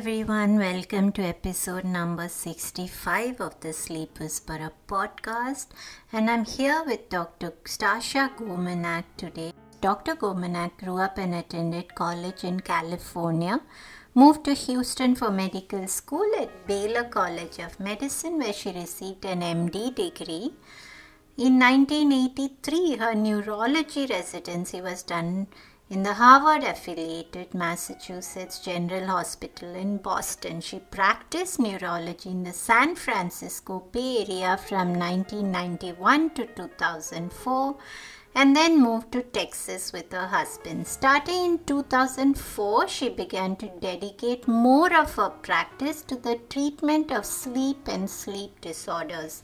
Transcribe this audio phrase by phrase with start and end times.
[0.00, 5.66] everyone, welcome to episode number 65 of the Sleep Whisperer podcast.
[6.10, 7.50] And I'm here with Dr.
[7.64, 9.52] Stasha Gominak today.
[9.82, 10.14] Dr.
[10.16, 13.60] Gominak grew up and attended college in California,
[14.14, 19.42] moved to Houston for medical school at Baylor College of Medicine, where she received an
[19.42, 20.54] MD degree.
[21.36, 25.46] In 1983, her neurology residency was done
[25.90, 30.60] in the Harvard affiliated Massachusetts General Hospital in Boston.
[30.60, 37.76] She practiced neurology in the San Francisco Bay Area from 1991 to 2004
[38.36, 40.86] and then moved to Texas with her husband.
[40.86, 47.26] Starting in 2004, she began to dedicate more of her practice to the treatment of
[47.26, 49.42] sleep and sleep disorders.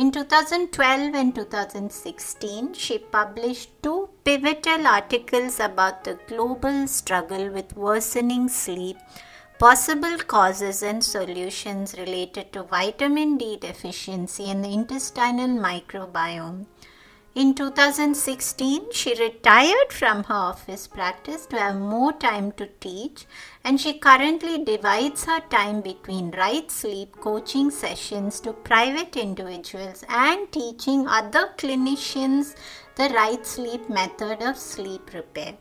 [0.00, 8.48] In 2012 and 2016, she published two pivotal articles about the global struggle with worsening
[8.48, 8.96] sleep,
[9.58, 16.64] possible causes and solutions related to vitamin D deficiency and the intestinal microbiome.
[17.34, 23.26] In 2016, she retired from her office practice to have more time to teach,
[23.64, 31.06] and she currently divides her time between RightSleep coaching sessions to private individuals and teaching
[31.06, 32.56] other clinicians
[32.96, 35.54] the RightSleep method of sleep repair.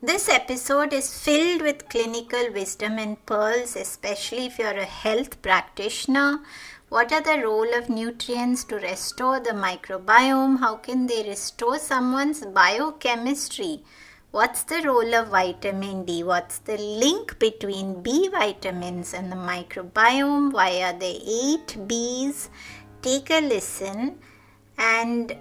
[0.00, 6.40] This episode is filled with clinical wisdom and pearls, especially if you're a health practitioner
[6.92, 10.58] what are the role of nutrients to restore the microbiome?
[10.58, 13.82] How can they restore someone's biochemistry?
[14.32, 16.22] What's the role of vitamin D?
[16.22, 20.54] What's the link between B vitamins and the microbiome?
[20.54, 22.48] Why are there eight Bs?
[23.02, 24.18] Take a listen
[24.78, 25.36] and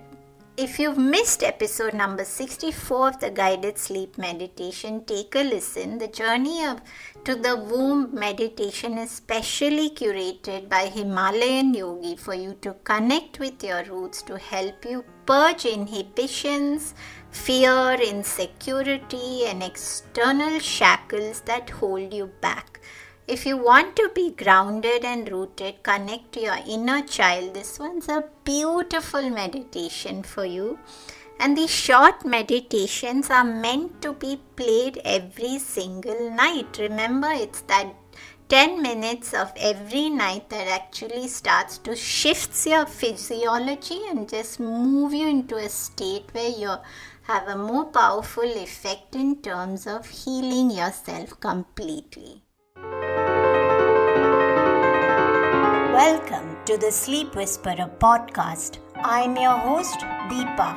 [0.58, 5.97] if you've missed episode number 64 of the guided sleep meditation, take a listen.
[5.97, 6.81] The journey of
[7.23, 13.64] to the womb meditation is specially curated by Himalayan Yogi for you to connect with
[13.64, 16.94] your roots to help you purge inhibitions,
[17.31, 22.80] fear, insecurity, and external shackles that hold you back.
[23.28, 27.53] If you want to be grounded and rooted, connect to your inner child.
[27.53, 30.80] This one's a beautiful meditation for you.
[31.40, 36.78] And these short meditations are meant to be played every single night.
[36.80, 37.96] Remember, it's that
[38.50, 45.13] 10 minutes of every night that actually starts to shift your physiology and just move
[45.13, 46.75] you into a state where you
[47.31, 52.44] have a more powerful effect in terms of healing yourself completely.
[56.00, 58.80] Welcome to the Sleep Whisperer podcast.
[58.96, 60.00] I'm your host,
[60.30, 60.72] Deepa.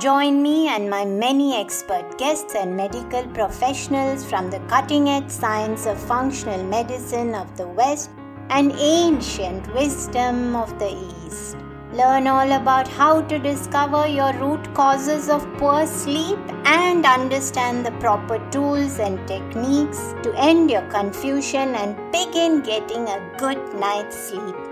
[0.00, 5.86] Join me and my many expert guests and medical professionals from the cutting edge science
[5.86, 8.10] of functional medicine of the West
[8.50, 11.56] and ancient wisdom of the East
[11.94, 17.92] Learn all about how to discover your root causes of poor sleep and understand the
[17.92, 24.63] proper tools and techniques to end your confusion and begin getting a good night's sleep.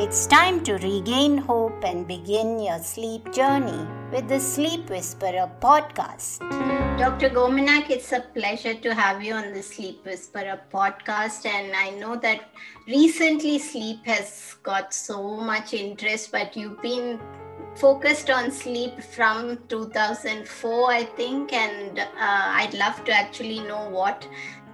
[0.00, 6.38] It's time to regain hope and begin your sleep journey with the Sleep Whisperer podcast.
[6.96, 7.30] Dr.
[7.30, 11.46] Gominak, it's a pleasure to have you on the Sleep Whisperer podcast.
[11.46, 12.50] And I know that
[12.86, 17.18] recently sleep has got so much interest, but you've been
[17.74, 21.52] focused on sleep from 2004, I think.
[21.52, 24.28] And uh, I'd love to actually know what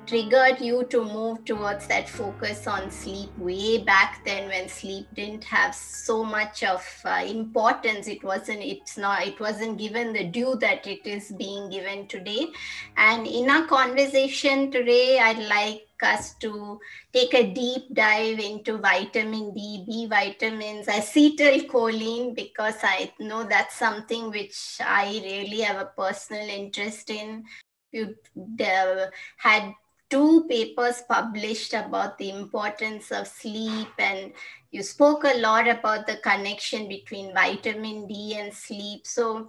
[0.06, 5.44] triggered you to move towards that focus on sleep way back then when sleep didn't
[5.44, 8.06] have so much of uh, importance.
[8.08, 12.48] It wasn't it's not it wasn't given the due that it is being given today.
[12.96, 16.78] And in our conversation today i'd like us to
[17.12, 24.30] take a deep dive into vitamin D, B vitamins, acetylcholine, because I know that's something
[24.30, 27.44] which I really have a personal interest in.
[27.92, 28.14] You
[28.60, 29.72] uh, had
[30.14, 34.32] two papers published about the importance of sleep and
[34.70, 39.08] you spoke a lot about the connection between vitamin D and sleep.
[39.08, 39.48] So,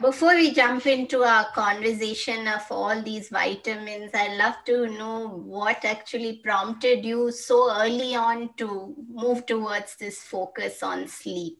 [0.00, 5.84] before we jump into our conversation of all these vitamins, I'd love to know what
[5.84, 11.58] actually prompted you so early on to move towards this focus on sleep.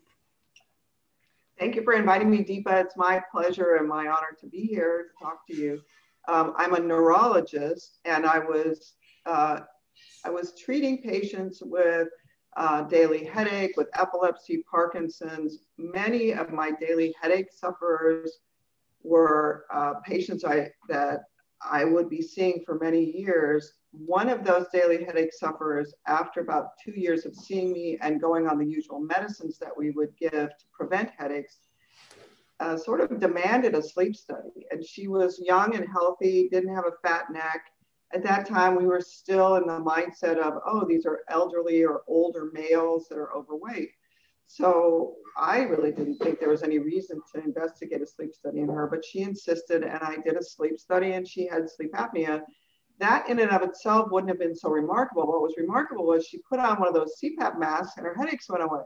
[1.58, 2.84] Thank you for inviting me, Deepa.
[2.84, 5.82] It's my pleasure and my honor to be here to talk to you
[6.28, 8.94] um, I'm a neurologist, and I was
[9.26, 9.60] uh,
[10.24, 12.08] I was treating patients with
[12.56, 15.58] uh, daily headache, with epilepsy, Parkinson's.
[15.76, 18.38] Many of my daily headache sufferers
[19.02, 21.24] were uh, patients I that
[21.62, 26.78] I would be seeing for many years, one of those daily headache sufferers, after about
[26.82, 30.30] two years of seeing me and going on the usual medicines that we would give
[30.30, 31.58] to prevent headaches,
[32.60, 34.66] uh, sort of demanded a sleep study.
[34.70, 37.62] And she was young and healthy, didn't have a fat neck.
[38.12, 42.02] At that time, we were still in the mindset of, oh, these are elderly or
[42.06, 43.90] older males that are overweight.
[44.46, 48.68] So I really didn't think there was any reason to investigate a sleep study in
[48.68, 52.42] her, but she insisted, and I did a sleep study, and she had sleep apnea.
[53.00, 55.26] That in and of itself wouldn't have been so remarkable.
[55.26, 58.48] What was remarkable was she put on one of those CPAP masks, and her headaches
[58.48, 58.82] went away.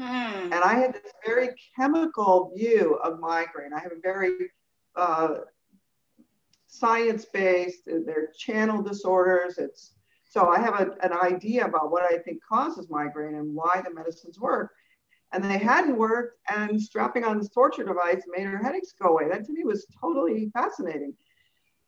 [0.00, 0.52] Mm.
[0.52, 3.72] And I had this very chemical view of migraine.
[3.72, 4.50] I have a very
[4.94, 5.38] uh,
[6.66, 9.58] science based, they're channel disorders.
[9.58, 9.94] It's
[10.30, 13.94] so I have a, an idea about what I think causes migraine and why the
[13.94, 14.72] medicines work.
[15.32, 19.28] And they hadn't worked, and strapping on this torture device made her headaches go away.
[19.28, 21.14] That to me was totally fascinating.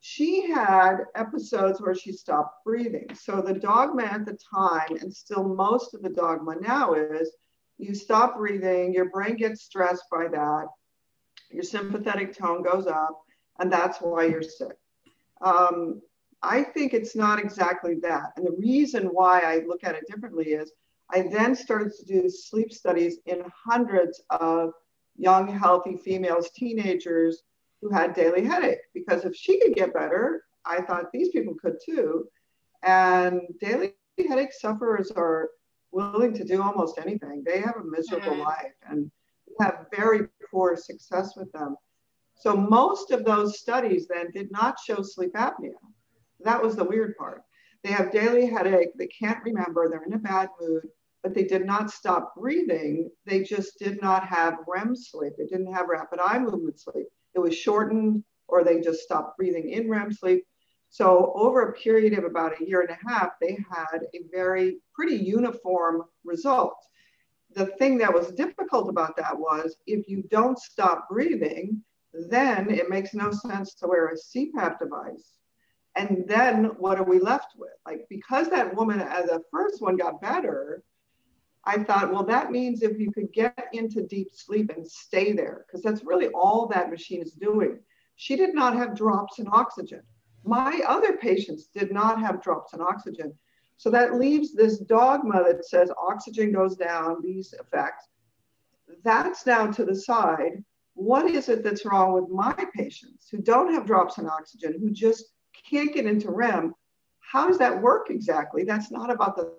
[0.00, 3.06] She had episodes where she stopped breathing.
[3.14, 7.30] So the dogma at the time, and still most of the dogma now, is
[7.80, 10.66] you stop breathing, your brain gets stressed by that,
[11.50, 13.20] your sympathetic tone goes up,
[13.58, 14.76] and that's why you're sick.
[15.40, 16.00] Um,
[16.42, 18.32] I think it's not exactly that.
[18.36, 20.72] And the reason why I look at it differently is
[21.10, 24.72] I then started to do sleep studies in hundreds of
[25.16, 27.42] young, healthy females, teenagers
[27.82, 28.78] who had daily headache.
[28.94, 32.26] Because if she could get better, I thought these people could too.
[32.82, 33.94] And daily
[34.28, 35.50] headache sufferers are
[35.92, 37.42] willing to do almost anything.
[37.44, 38.42] They have a miserable mm-hmm.
[38.42, 39.10] life and
[39.60, 41.76] have very poor success with them.
[42.36, 45.72] So most of those studies then did not show sleep apnea.
[46.40, 47.42] That was the weird part.
[47.84, 50.86] They have daily headache, they can't remember, they're in a bad mood,
[51.22, 53.10] but they did not stop breathing.
[53.26, 55.34] They just did not have REM sleep.
[55.36, 57.06] They didn't have rapid eye movement sleep.
[57.34, 60.44] It was shortened, or they just stopped breathing in REM sleep.
[60.90, 64.78] So over a period of about a year and a half, they had a very
[64.92, 66.76] pretty uniform result.
[67.54, 71.82] The thing that was difficult about that was if you don't stop breathing,
[72.12, 75.38] then it makes no sense to wear a CPAP device.
[75.94, 77.70] And then what are we left with?
[77.86, 80.82] Like, because that woman, uh, as a first one, got better,
[81.64, 85.64] I thought, well, that means if you could get into deep sleep and stay there,
[85.66, 87.80] because that's really all that machine is doing.
[88.16, 90.02] She did not have drops in oxygen.
[90.44, 93.34] My other patients did not have drops in oxygen.
[93.76, 98.08] So that leaves this dogma that says oxygen goes down, these effects.
[99.04, 100.64] That's now to the side.
[100.94, 104.90] What is it that's wrong with my patients who don't have drops in oxygen, who
[104.90, 105.26] just
[105.68, 106.74] can't get into REM?
[107.20, 108.64] How does that work exactly?
[108.64, 109.54] That's not about the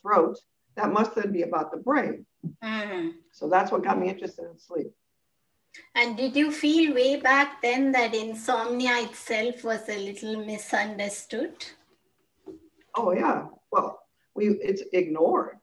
[0.00, 0.38] throat
[0.76, 2.26] that must then be about the brain.
[2.62, 3.10] Mm-hmm.
[3.32, 4.92] So that's what got me interested in sleep.
[5.94, 11.64] And did you feel way back then that insomnia itself was a little misunderstood?
[12.94, 13.46] Oh yeah.
[13.70, 14.00] Well,
[14.34, 15.58] we it's ignored.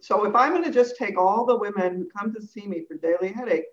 [0.00, 2.84] So if I'm going to just take all the women who come to see me
[2.86, 3.64] for daily headache,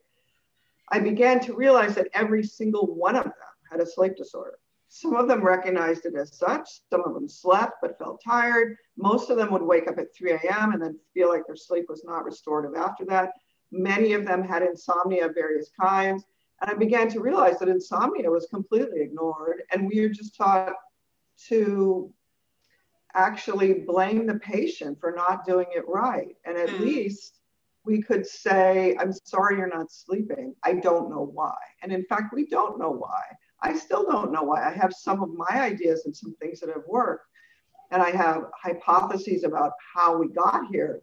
[0.89, 3.33] I began to realize that every single one of them
[3.69, 4.57] had a sleep disorder.
[4.87, 6.67] Some of them recognized it as such.
[6.89, 8.75] Some of them slept but felt tired.
[8.97, 10.73] Most of them would wake up at 3 a.m.
[10.73, 13.31] and then feel like their sleep was not restorative after that.
[13.71, 16.25] Many of them had insomnia of various kinds.
[16.61, 19.63] And I began to realize that insomnia was completely ignored.
[19.71, 20.73] And we are just taught
[21.47, 22.13] to
[23.13, 26.35] actually blame the patient for not doing it right.
[26.45, 26.79] And at mm.
[26.79, 27.39] least
[27.83, 30.55] we could say, I'm sorry you're not sleeping.
[30.63, 31.55] I don't know why.
[31.81, 33.21] And in fact, we don't know why.
[33.61, 34.67] I still don't know why.
[34.67, 37.27] I have some of my ideas and some things that have worked,
[37.91, 41.01] and I have hypotheses about how we got here.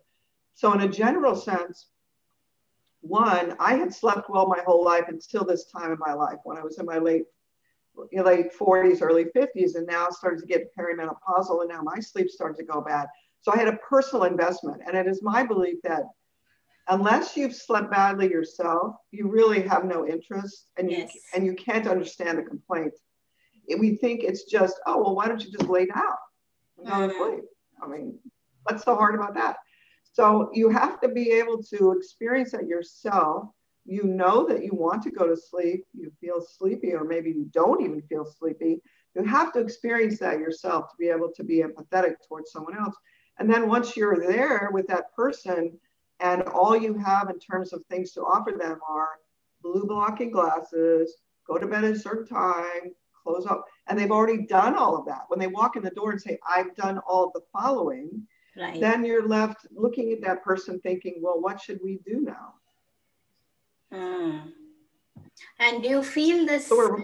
[0.54, 1.87] So, in a general sense,
[3.08, 6.58] one, I had slept well my whole life until this time in my life when
[6.58, 7.24] I was in my late
[8.12, 12.56] late 40s, early 50s, and now started to get perimenopausal, and now my sleep started
[12.58, 13.08] to go bad.
[13.40, 16.04] So I had a personal investment, and it is my belief that
[16.88, 21.16] unless you've slept badly yourself, you really have no interest and you, yes.
[21.34, 22.92] and you can't understand the complaint.
[23.78, 26.04] We think it's just, oh, well, why don't you just lay down
[26.78, 27.44] and go to sleep?
[27.82, 28.18] I mean,
[28.62, 29.56] what's so hard about that?
[30.18, 33.50] So you have to be able to experience that yourself.
[33.84, 37.48] You know that you want to go to sleep, you feel sleepy, or maybe you
[37.52, 38.82] don't even feel sleepy.
[39.14, 42.96] You have to experience that yourself to be able to be empathetic towards someone else.
[43.38, 45.78] And then once you're there with that person,
[46.18, 49.20] and all you have in terms of things to offer them are
[49.62, 51.14] blue blocking glasses,
[51.46, 53.64] go to bed at a certain time, close up.
[53.87, 55.26] And they've already done all of that.
[55.28, 58.26] When they walk in the door and say, I've done all the following,
[58.58, 58.80] right.
[58.80, 62.54] then you're left looking at that person thinking, well, what should we do now?
[63.92, 64.52] Mm.
[65.58, 66.66] And do you feel this?
[66.66, 66.96] So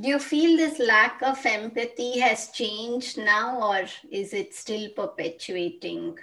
[0.00, 6.18] Do you feel this lack of empathy has changed now, or is it still perpetuating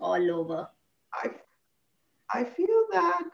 [0.00, 0.68] all over?
[1.12, 1.30] I,
[2.32, 3.28] I feel that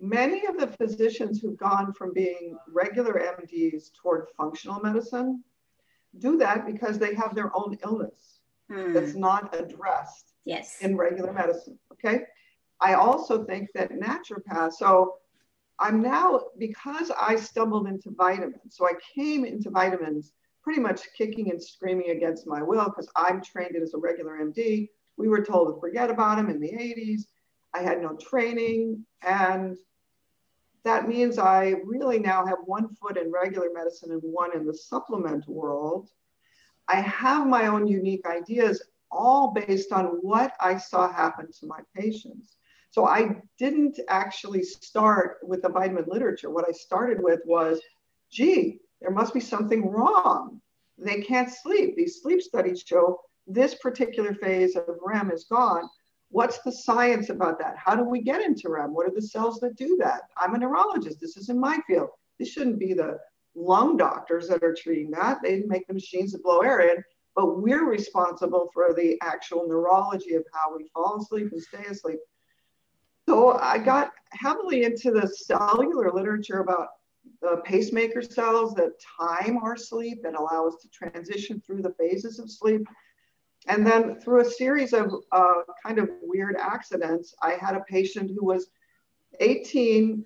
[0.00, 5.44] many of the physicians who've gone from being regular MDs toward functional medicine
[6.18, 8.40] do that because they have their own illness
[8.70, 8.92] hmm.
[8.92, 10.78] that's not addressed yes.
[10.80, 11.78] in regular medicine.
[11.92, 12.22] Okay.
[12.80, 15.14] I also think that naturopaths, so
[15.78, 21.50] I'm now, because I stumbled into vitamins, so I came into vitamins pretty much kicking
[21.50, 24.88] and screaming against my will because I'm trained as a regular MD.
[25.16, 27.22] We were told to forget about them in the 80s.
[27.74, 29.04] I had no training.
[29.22, 29.76] And
[30.84, 34.74] that means I really now have one foot in regular medicine and one in the
[34.74, 36.10] supplement world.
[36.88, 41.80] I have my own unique ideas, all based on what I saw happen to my
[41.94, 42.56] patients.
[42.90, 46.50] So I didn't actually start with the vitamin literature.
[46.50, 47.80] What I started with was,
[48.30, 50.60] gee, there must be something wrong.
[50.98, 51.96] They can't sleep.
[51.96, 55.88] These sleep studies show this particular phase of REM is gone.
[56.32, 57.76] What's the science about that?
[57.76, 58.94] How do we get into REM?
[58.94, 60.22] What are the cells that do that?
[60.38, 61.20] I'm a neurologist.
[61.20, 62.08] This isn't my field.
[62.38, 63.18] This shouldn't be the
[63.54, 65.40] lung doctors that are treating that.
[65.42, 67.04] They make the machines that blow air in,
[67.36, 72.18] but we're responsible for the actual neurology of how we fall asleep and stay asleep.
[73.28, 76.88] So I got heavily into the cellular literature about
[77.42, 82.38] the pacemaker cells that time our sleep and allow us to transition through the phases
[82.38, 82.86] of sleep.
[83.68, 88.30] And then through a series of uh, kind of weird accidents, I had a patient
[88.34, 88.68] who was
[89.40, 90.24] 18,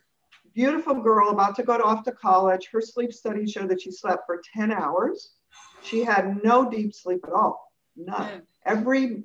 [0.55, 2.69] beautiful girl about to go off to college.
[2.73, 5.33] Her sleep studies showed that she slept for 10 hours.
[5.83, 8.43] She had no deep sleep at all, none.
[8.65, 9.25] Every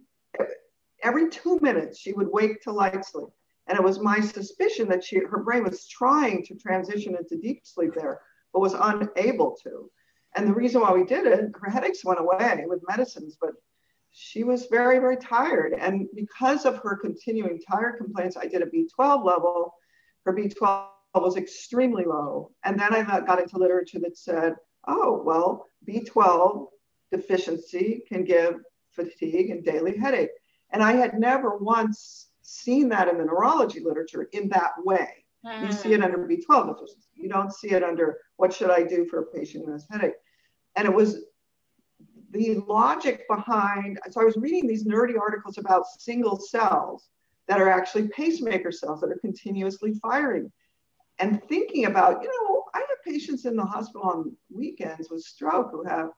[1.04, 3.30] every two minutes she would wake to light sleep.
[3.68, 7.62] And it was my suspicion that she her brain was trying to transition into deep
[7.64, 8.22] sleep there,
[8.54, 9.90] but was unable to.
[10.36, 13.52] And the reason why we did it, her headaches went away with medicines, but
[14.12, 15.74] she was very, very tired.
[15.74, 19.74] And because of her continuing tired complaints, I did a B12 level.
[20.26, 22.52] Her B12 was extremely low.
[22.66, 24.56] And then I got into literature that said,
[24.88, 26.68] oh, well, B12
[27.12, 28.56] deficiency can give
[28.92, 30.30] fatigue and daily headache.
[30.72, 35.26] And I had never once seen that in the neurology literature in that way.
[35.46, 35.66] Mm.
[35.66, 37.10] You see it under B12 deficiency.
[37.16, 40.14] You don't see it under what should I do for a patient who has headache.
[40.76, 41.24] And it was
[42.32, 47.10] the logic behind, so I was reading these nerdy articles about single cells
[47.48, 50.52] that are actually pacemaker cells that are continuously firing
[51.20, 55.72] and thinking about, you know, I have patients in the hospital on weekends with stroke
[55.72, 56.10] who have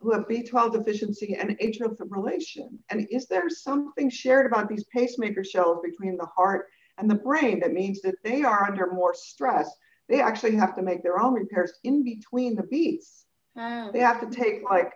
[0.00, 2.76] who have B12 deficiency and atrial fibrillation.
[2.90, 6.66] And is there something shared about these pacemaker cells between the heart
[6.98, 9.70] and the brain that means that they are under more stress?
[10.10, 13.24] They actually have to make their own repairs in between the beats
[13.56, 13.92] Mm.
[13.92, 14.92] They have to take like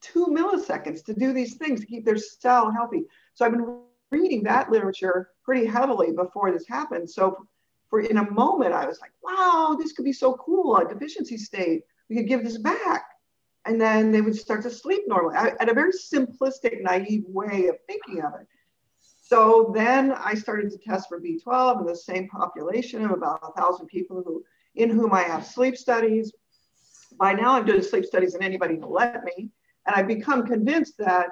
[0.00, 3.04] two milliseconds to do these things to keep their cell healthy.
[3.34, 7.10] So I've been reading that literature pretty heavily before this happened.
[7.10, 7.46] So
[7.90, 10.76] for in a moment, I was like, wow, this could be so cool.
[10.76, 13.04] A deficiency state, we could give this back.
[13.64, 15.36] And then they would start to sleep normally.
[15.36, 18.46] I, at a very simplistic, naive way of thinking of it.
[19.00, 23.60] So then I started to test for B12 in the same population of about a
[23.60, 24.42] thousand people who
[24.74, 26.32] in whom I have sleep studies,
[27.18, 29.50] by now I'm doing sleep studies and anybody will let me.
[29.86, 31.30] And I've become convinced that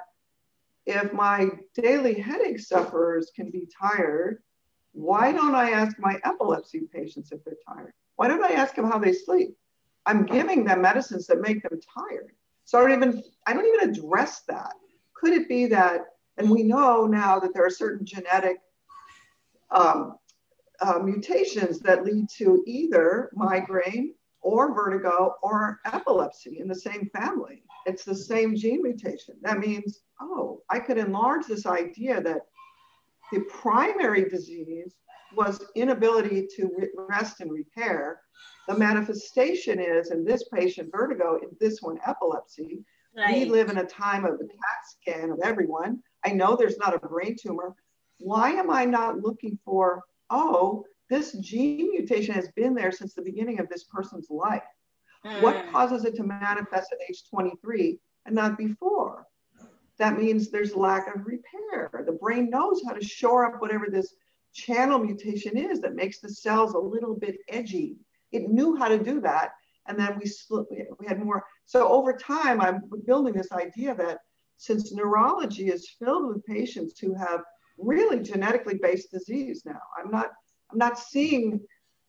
[0.85, 4.41] if my daily headache sufferers can be tired,
[4.93, 7.93] why don't I ask my epilepsy patients if they're tired?
[8.15, 9.55] Why don't I ask them how they sleep?
[10.05, 12.31] I'm giving them medicines that make them tired.
[12.65, 14.73] So I don't even I don't even address that.
[15.13, 16.01] Could it be that,
[16.37, 18.57] and we know now that there are certain genetic
[19.71, 20.17] um,
[20.81, 24.13] uh, mutations that lead to either migraine
[24.47, 27.63] or vertigo or epilepsy in the same family.
[27.85, 29.35] It's the same gene mutation.
[29.41, 32.43] That means, oh, I could enlarge this idea that
[33.33, 34.95] the primary disease
[35.35, 38.21] was inability to rest and repair.
[38.69, 42.85] The manifestation is in this patient vertigo, in this one epilepsy.
[43.17, 43.33] Right.
[43.33, 45.99] We live in a time of the CAT scan of everyone.
[46.25, 47.75] I know there's not a brain tumor.
[48.19, 53.21] Why am I not looking for, oh, this gene mutation has been there since the
[53.21, 54.63] beginning of this person's life.
[55.25, 55.41] Mm.
[55.41, 55.71] What hmm.
[55.71, 59.25] causes it to manifest at age 23 and not before?
[59.97, 62.03] That means there's lack of repair.
[62.05, 64.13] The brain knows how to shore up whatever this
[64.53, 67.97] channel mutation is that makes the cells a little bit edgy.
[68.31, 69.51] It knew how to do that.
[69.87, 70.67] And then we split,
[70.99, 71.43] we had more.
[71.65, 74.19] So over time, I'm building this idea that
[74.57, 77.41] since neurology is filled with patients who have
[77.77, 80.31] really genetically based disease now, I'm not
[80.71, 81.61] I'm not seeing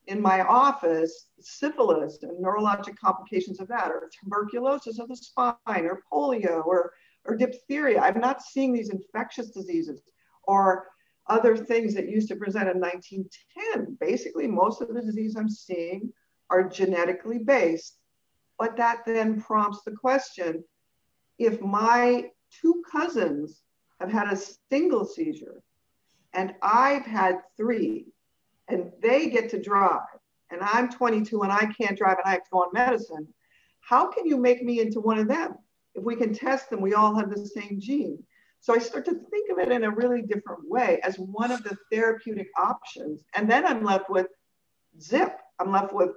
[0.07, 6.03] in my office syphilis and neurologic complications of that, or tuberculosis of the spine, or
[6.11, 6.93] polio, or,
[7.25, 7.99] or diphtheria.
[7.99, 10.01] I'm not seeing these infectious diseases
[10.43, 10.87] or
[11.27, 13.97] other things that used to present in 1910.
[13.99, 16.11] Basically, most of the disease I'm seeing
[16.49, 17.99] are genetically based.
[18.57, 20.63] But that then prompts the question
[21.37, 22.25] if my
[22.61, 23.61] two cousins
[23.99, 25.61] have had a single seizure
[26.33, 28.07] and I've had three,
[28.69, 30.01] and they get to drive,
[30.51, 33.27] and I'm 22 and I can't drive and I have to go on medicine,
[33.81, 35.55] how can you make me into one of them?
[35.95, 38.23] If we can test them, we all have the same gene.
[38.61, 41.63] So I start to think of it in a really different way as one of
[41.63, 43.23] the therapeutic options.
[43.35, 44.27] And then I'm left with
[45.01, 45.37] zip.
[45.59, 46.11] I'm left with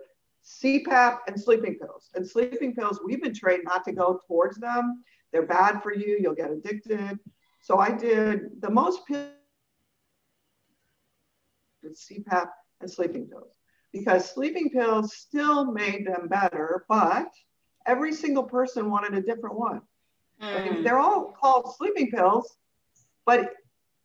[0.44, 2.10] CPAP and sleeping pills.
[2.14, 5.04] And sleeping pills, we've been trained not to go towards them.
[5.32, 6.18] They're bad for you.
[6.20, 7.18] You'll get addicted.
[7.60, 9.30] So I did the most pills
[11.82, 12.48] with CPAP
[12.80, 13.52] and sleeping pills
[13.92, 17.28] because sleeping pills still made them better, but
[17.86, 19.82] every single person wanted a different one.
[20.40, 20.82] Mm.
[20.82, 22.56] They're all called sleeping pills,
[23.26, 23.52] but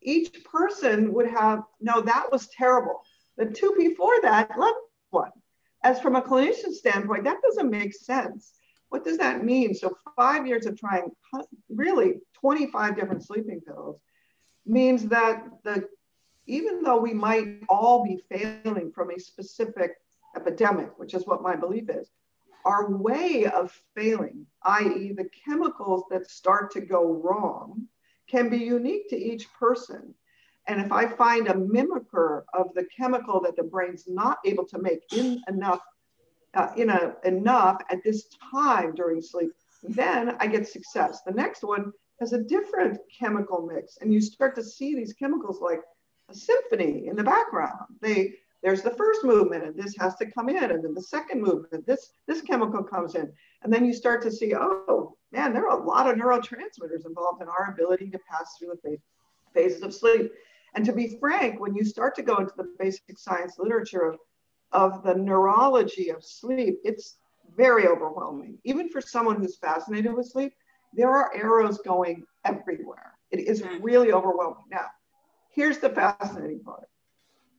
[0.02, 3.00] each person would have, no, that was terrible.
[3.36, 4.74] The two before that, love
[5.10, 5.30] one.
[5.84, 8.52] As from a clinician standpoint, that doesn't make sense.
[8.90, 9.74] What does that mean?
[9.74, 11.10] So, five years of trying
[11.68, 14.00] really 25 different sleeping pills
[14.66, 15.88] means that the
[16.48, 19.92] even though we might all be failing from a specific
[20.34, 22.10] epidemic, which is what my belief is,
[22.64, 27.86] our way of failing, i.e., the chemicals that start to go wrong,
[28.28, 30.14] can be unique to each person.
[30.66, 34.78] And if I find a mimicker of the chemical that the brain's not able to
[34.78, 35.80] make in enough,
[36.54, 39.50] uh, in a, enough at this time during sleep,
[39.82, 41.20] then I get success.
[41.26, 45.60] The next one has a different chemical mix, and you start to see these chemicals
[45.60, 45.80] like
[46.28, 47.86] a symphony in the background.
[48.00, 51.40] They there's the first movement and this has to come in and then the second
[51.40, 51.86] movement.
[51.86, 53.32] This this chemical comes in.
[53.62, 57.42] And then you start to see oh man there are a lot of neurotransmitters involved
[57.42, 58.98] in our ability to pass through the
[59.54, 60.32] phases of sleep.
[60.74, 64.18] And to be frank when you start to go into the basic science literature of
[64.72, 67.16] of the neurology of sleep it's
[67.56, 68.58] very overwhelming.
[68.64, 70.52] Even for someone who's fascinated with sleep
[70.94, 73.12] there are arrows going everywhere.
[73.30, 73.78] It is mm.
[73.82, 74.64] really overwhelming.
[74.70, 74.86] Now
[75.50, 76.88] here's the fascinating part.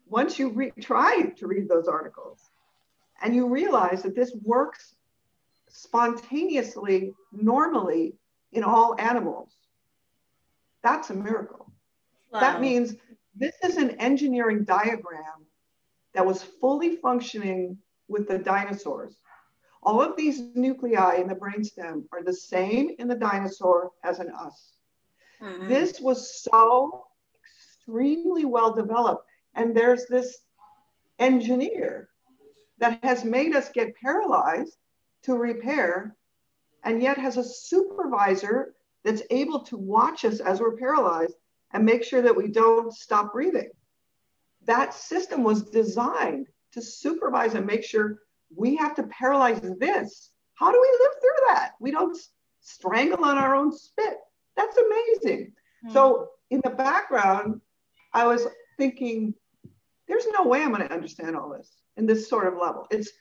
[0.08, 2.49] Once you re- try to read those articles
[3.21, 4.95] and you realize that this works
[5.69, 8.15] spontaneously, normally
[8.52, 9.52] in all animals,
[10.82, 11.71] that's a miracle.
[12.32, 12.39] Wow.
[12.39, 12.95] That means
[13.36, 15.45] this is an engineering diagram
[16.13, 19.15] that was fully functioning with the dinosaurs.
[19.84, 24.30] All of these nuclei in the brainstem are the same in the dinosaur as in
[24.32, 24.73] us.
[25.41, 25.67] Mm-hmm.
[25.67, 27.06] This was so
[27.89, 29.25] extremely well developed.
[29.56, 30.39] And there's this
[31.17, 32.10] engineer
[32.78, 34.78] that has made us get paralyzed
[35.23, 36.15] to repair
[36.84, 38.73] and yet has a supervisor
[39.04, 41.36] that's able to watch us as we're paralyzed
[41.73, 43.69] and make sure that we don't stop breathing.
[44.65, 48.19] That system was designed to supervise and make sure
[48.56, 50.32] we have to paralyze this.
[50.56, 51.71] How do we live through that?
[51.80, 52.17] We don't
[52.62, 54.17] strangle on our own spit.
[54.56, 55.54] That's amazing.
[55.86, 55.93] Mm.
[55.93, 57.62] So, in the background,
[58.13, 59.34] I was thinking,
[60.08, 62.88] there's no way I'm going to understand all this in this sort of level.
[62.89, 63.12] It's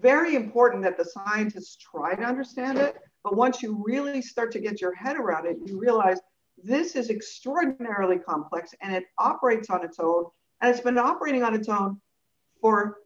[0.00, 4.60] very important that the scientists try to understand it, but once you really start to
[4.60, 6.20] get your head around it, you realize
[6.62, 10.26] this is extraordinarily complex and it operates on its own,
[10.60, 12.00] and it's been operating on its own
[12.60, 12.98] for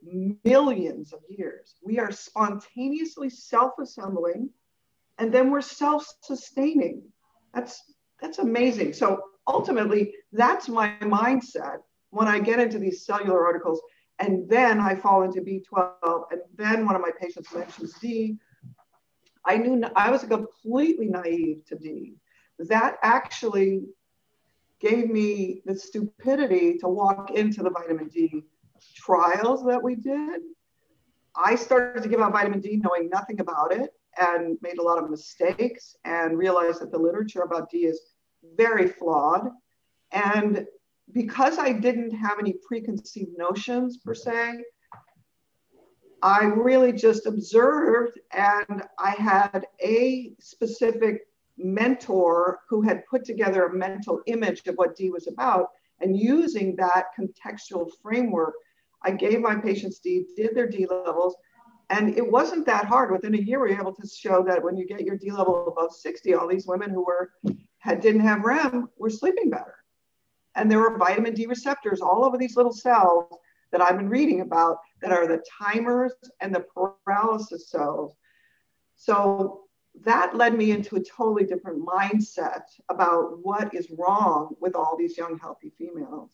[0.43, 1.75] millions of years.
[1.83, 4.49] We are spontaneously self-assembling,
[5.19, 7.03] and then we're self-sustaining.
[7.53, 7.81] That's
[8.19, 8.93] that's amazing.
[8.93, 11.77] So ultimately, that's my mindset
[12.09, 13.81] when I get into these cellular articles.
[14.19, 16.23] And then I fall into B12.
[16.31, 18.37] And then one of my patients mentions D.
[19.45, 22.15] I knew I was completely naive to D.
[22.59, 23.83] That actually
[24.79, 28.43] gave me the stupidity to walk into the vitamin D
[28.95, 30.41] trials that we did.
[31.35, 35.01] I started to give out vitamin D knowing nothing about it and made a lot
[35.01, 37.99] of mistakes and realized that the literature about D is
[38.55, 39.49] very flawed.
[40.13, 40.65] And
[41.11, 44.63] because I didn't have any preconceived notions per se,
[46.21, 53.75] I really just observed and I had a specific mentor who had put together a
[53.75, 55.67] mental image of what D was about.
[55.99, 58.53] And using that contextual framework,
[59.01, 61.35] I gave my patients D, did their D levels,
[61.89, 63.11] and it wasn't that hard.
[63.11, 65.67] Within a year, we were able to show that when you get your D level
[65.67, 67.31] above 60, all these women who were
[67.79, 69.82] had didn't have REM were sleeping better.
[70.55, 73.37] And there were vitamin D receptors all over these little cells
[73.71, 76.65] that I've been reading about that are the timers and the
[77.05, 78.15] paralysis cells.
[78.95, 79.63] So
[80.01, 85.17] that led me into a totally different mindset about what is wrong with all these
[85.17, 86.31] young, healthy females.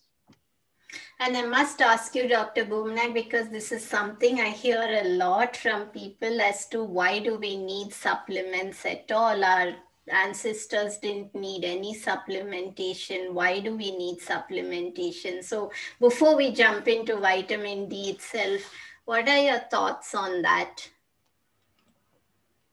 [1.19, 2.65] And I must ask you, Dr.
[2.65, 7.37] Gominak, because this is something I hear a lot from people as to why do
[7.37, 9.43] we need supplements at all?
[9.43, 9.75] Our
[10.09, 13.31] ancestors didn't need any supplementation.
[13.31, 15.43] Why do we need supplementation?
[15.43, 18.61] So before we jump into vitamin D itself,
[19.05, 20.87] what are your thoughts on that?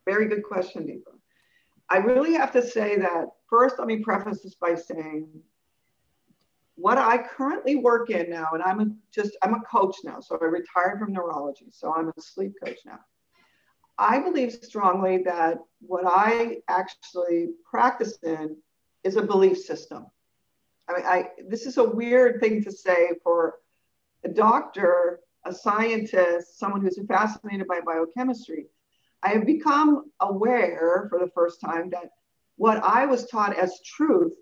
[0.04, 1.16] Very good question, Deepa.
[1.88, 5.28] I really have to say that first, let me preface this by saying
[6.74, 10.20] what I currently work in now, and I'm a, just, I'm a coach now.
[10.20, 11.66] So I retired from neurology.
[11.72, 13.00] So I'm a sleep coach now.
[13.98, 18.56] I believe strongly that what I actually practice in
[19.04, 20.06] is a belief system.
[20.88, 23.54] I mean, I, this is a weird thing to say for
[24.24, 28.66] a doctor, a scientist, someone who's fascinated by biochemistry.
[29.22, 32.10] I have become aware for the first time that
[32.56, 34.34] what I was taught as truth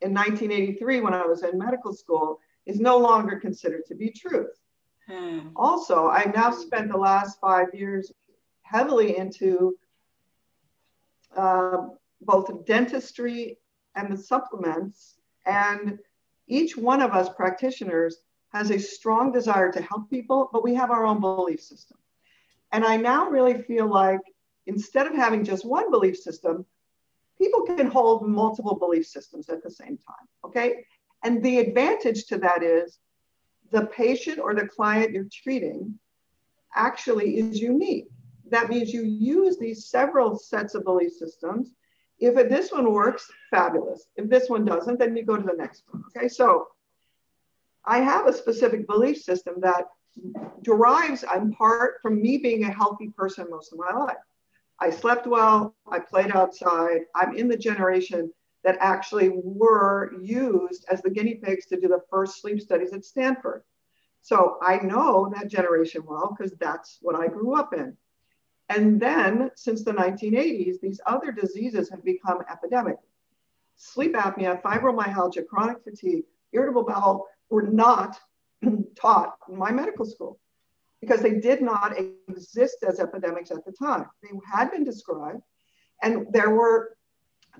[0.00, 4.60] in 1983 when I was in medical school is no longer considered to be truth.
[5.08, 5.48] Hmm.
[5.56, 8.12] Also, I've now spent the last five years
[8.70, 9.76] heavily into
[11.36, 11.78] uh,
[12.20, 13.58] both dentistry
[13.94, 15.16] and the supplements.
[15.46, 15.98] And
[16.46, 18.18] each one of us practitioners
[18.52, 21.98] has a strong desire to help people, but we have our own belief system.
[22.72, 24.20] And I now really feel like
[24.66, 26.64] instead of having just one belief system,
[27.38, 30.26] people can hold multiple belief systems at the same time.
[30.44, 30.84] Okay.
[31.22, 32.98] And the advantage to that is
[33.70, 35.98] the patient or the client you're treating
[36.74, 38.08] actually is unique.
[38.50, 41.72] That means you use these several sets of belief systems.
[42.18, 44.08] If this one works, fabulous.
[44.16, 46.02] If this one doesn't, then you go to the next one.
[46.16, 46.28] Okay.
[46.28, 46.68] So
[47.84, 49.86] I have a specific belief system that
[50.62, 54.16] derives in part from me being a healthy person most of my life.
[54.80, 57.02] I slept well, I played outside.
[57.14, 58.32] I'm in the generation
[58.64, 63.04] that actually were used as the guinea pigs to do the first sleep studies at
[63.04, 63.62] Stanford.
[64.22, 67.96] So I know that generation well because that's what I grew up in.
[68.68, 72.96] And then since the 1980s, these other diseases have become epidemic.
[73.76, 78.18] Sleep apnea, fibromyalgia, chronic fatigue, irritable bowel were not
[78.96, 80.38] taught in my medical school
[81.00, 81.94] because they did not
[82.28, 84.06] exist as epidemics at the time.
[84.22, 85.42] They had been described,
[86.02, 86.96] and there were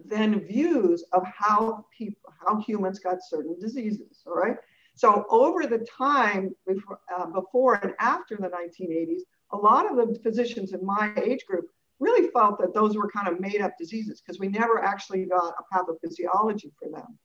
[0.04, 4.22] then views of how people, how humans got certain diseases.
[4.26, 4.56] All right.
[4.94, 9.20] So over the time before, uh, before and after the 1980s,
[9.52, 11.66] a lot of the physicians in my age group
[12.00, 15.54] really felt that those were kind of made up diseases because we never actually got
[15.58, 17.18] a pathophysiology for them.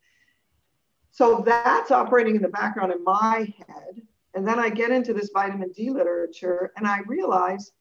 [1.12, 4.02] So that's operating in the background in my head.
[4.34, 7.72] And then I get into this vitamin D literature and I realize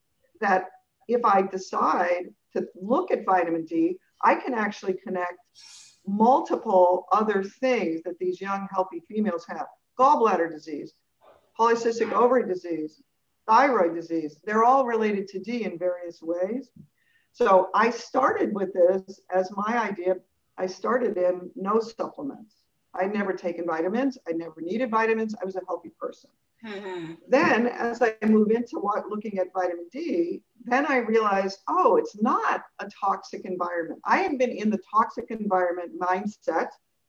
[0.41, 0.67] that
[1.09, 5.39] if I decide to look at vitamin D, I can actually connect
[6.07, 9.67] multiple other things that these young, healthy females have
[9.99, 10.93] gallbladder disease,
[11.59, 13.03] polycystic ovary disease,
[13.47, 14.39] thyroid disease.
[14.45, 16.71] They're all related to D in various ways.
[17.33, 20.17] So I started with this as my idea.
[20.59, 22.57] I started in no supplements.
[22.95, 24.19] I'd never taken vitamins.
[24.29, 25.35] I never needed vitamins.
[25.41, 26.31] I was a healthy person.
[26.65, 27.15] Mm-hmm.
[27.29, 32.21] Then, as I move into what, looking at vitamin D, then I realized, oh, it's
[32.21, 34.01] not a toxic environment.
[34.05, 36.69] I have been in the toxic environment mindset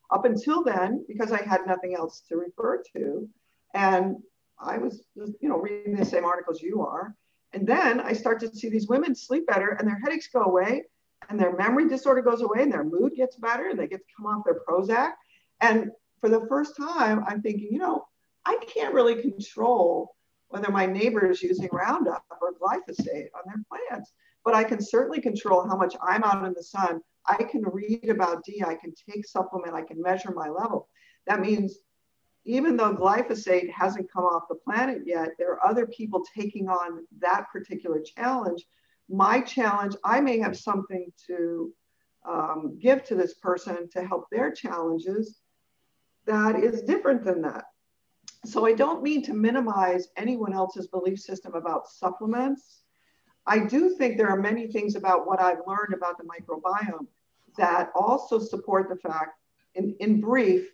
[0.10, 3.30] up until then because I had nothing else to refer to.
[3.76, 4.18] And
[4.64, 7.16] I was, you know, reading the same articles you are.
[7.54, 10.84] And then I start to see these women sleep better and their headaches go away
[11.30, 14.14] and their memory disorder goes away and their mood gets better and they get to
[14.18, 15.12] come off their Prozac.
[15.62, 18.06] And for the first time, I'm thinking, you know,
[18.46, 20.16] I can't really control
[20.50, 24.12] whether my neighbor is using Roundup or glyphosate on their plants,
[24.46, 27.02] but I can certainly control how much I'm out in the sun.
[27.26, 30.90] I can read about D, I can take supplement, I can measure my level.
[31.28, 31.78] That means
[32.46, 37.06] even though glyphosate hasn't come off the planet yet, there are other people taking on
[37.20, 38.66] that particular challenge.
[39.10, 41.74] My challenge, I may have something to
[42.28, 45.40] um, give to this person to help their challenges
[46.26, 47.66] that is different than that.
[48.46, 52.82] So I don't mean to minimize anyone else's belief system about supplements.
[53.46, 57.08] I do think there are many things about what I've learned about the microbiome
[57.58, 59.40] that also support the fact,
[59.76, 60.70] in, in brief,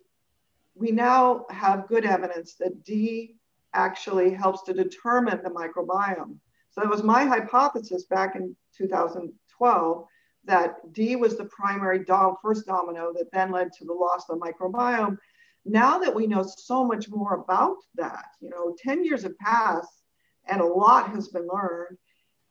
[0.80, 3.36] we now have good evidence that D
[3.74, 6.38] actually helps to determine the microbiome.
[6.70, 10.06] So that was my hypothesis back in 2012
[10.44, 14.40] that D was the primary dom- first domino that then led to the loss of
[14.40, 15.18] the microbiome
[15.66, 20.02] now that we know so much more about that, you know, 10 years have passed
[20.48, 21.98] and a lot has been learned.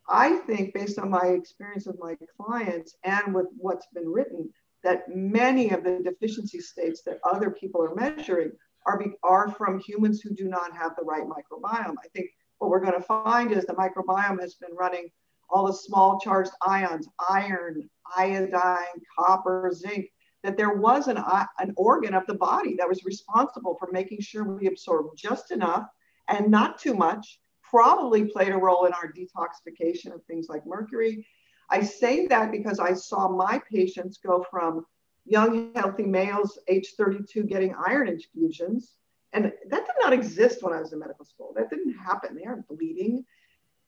[0.08, 4.52] I think, based on my experience with my clients and with what's been written,
[4.84, 8.52] that many of the deficiency states that other people are measuring
[8.86, 11.96] are, are from humans who do not have the right microbiome.
[12.04, 15.10] I think what we're going to find is the microbiome has been running
[15.50, 20.08] all the small charged ions, iron, iodine, copper, zinc,
[20.44, 24.22] that there was an, uh, an organ of the body that was responsible for making
[24.22, 25.88] sure we absorb just enough
[26.30, 31.26] and not too much, probably played a role in our detoxification of things like mercury.
[31.70, 34.86] I say that because I saw my patients go from
[35.26, 38.96] young, healthy males, age 32, getting iron infusions.
[39.34, 41.54] And that did not exist when I was in medical school.
[41.56, 42.36] That didn't happen.
[42.36, 43.24] They aren't bleeding.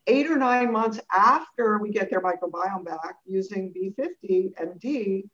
[0.08, 5.26] Eight or nine months after we get their microbiome back using B50 and D,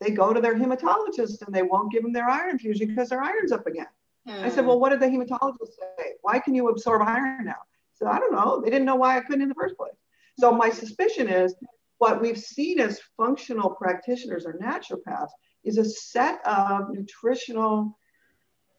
[0.00, 3.22] they go to their hematologist and they won't give them their iron infusion because their
[3.22, 3.86] iron's up again.
[4.28, 4.42] Mm.
[4.42, 4.68] I said, hmm.
[4.68, 6.14] Well, what did the hematologist say?
[6.22, 7.62] Why can you absorb iron now?
[7.94, 8.60] So I don't know.
[8.62, 9.94] They didn't know why I couldn't in the first place.
[10.38, 11.54] So my suspicion is
[11.98, 15.30] what we've seen as functional practitioners or naturopaths
[15.64, 17.98] is a set of nutritional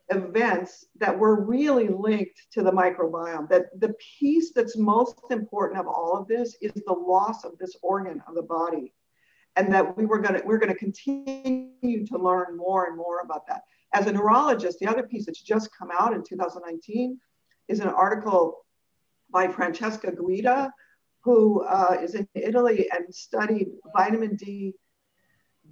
[0.10, 3.50] events that were really linked to the microbiome.
[3.50, 7.76] That the piece that's most important of all of this is the loss of this
[7.82, 8.94] organ of the body
[9.58, 13.64] and that we were to we're to continue to learn more and more about that
[13.94, 17.20] as a neurologist the other piece that's just come out in 2019
[17.68, 18.66] is an article
[19.32, 20.72] by francesca guida
[21.28, 24.74] who uh, is in italy and studied vitamin d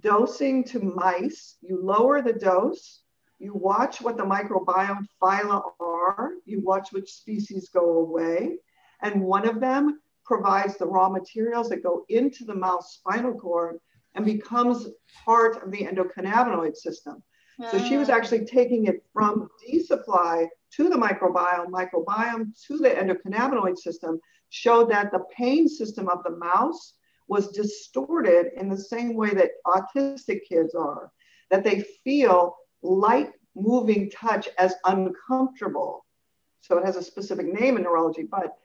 [0.00, 3.02] dosing to mice you lower the dose
[3.38, 8.58] you watch what the microbiome phyla are you watch which species go away
[9.00, 13.78] and one of them provides the raw materials that go into the mouse spinal cord
[14.14, 14.88] and becomes
[15.24, 17.22] part of the endocannabinoid system.
[17.70, 18.14] So she was hmm.
[18.14, 24.90] actually taking it from D supply to the microbiome, microbiome to the endocannabinoid system, showed
[24.90, 26.94] that the pain system of the mouse
[27.28, 31.10] was distorted in the same way that autistic kids are,
[31.50, 36.04] that they feel light moving touch as uncomfortable.
[36.60, 38.56] So it has a specific name in neurology, but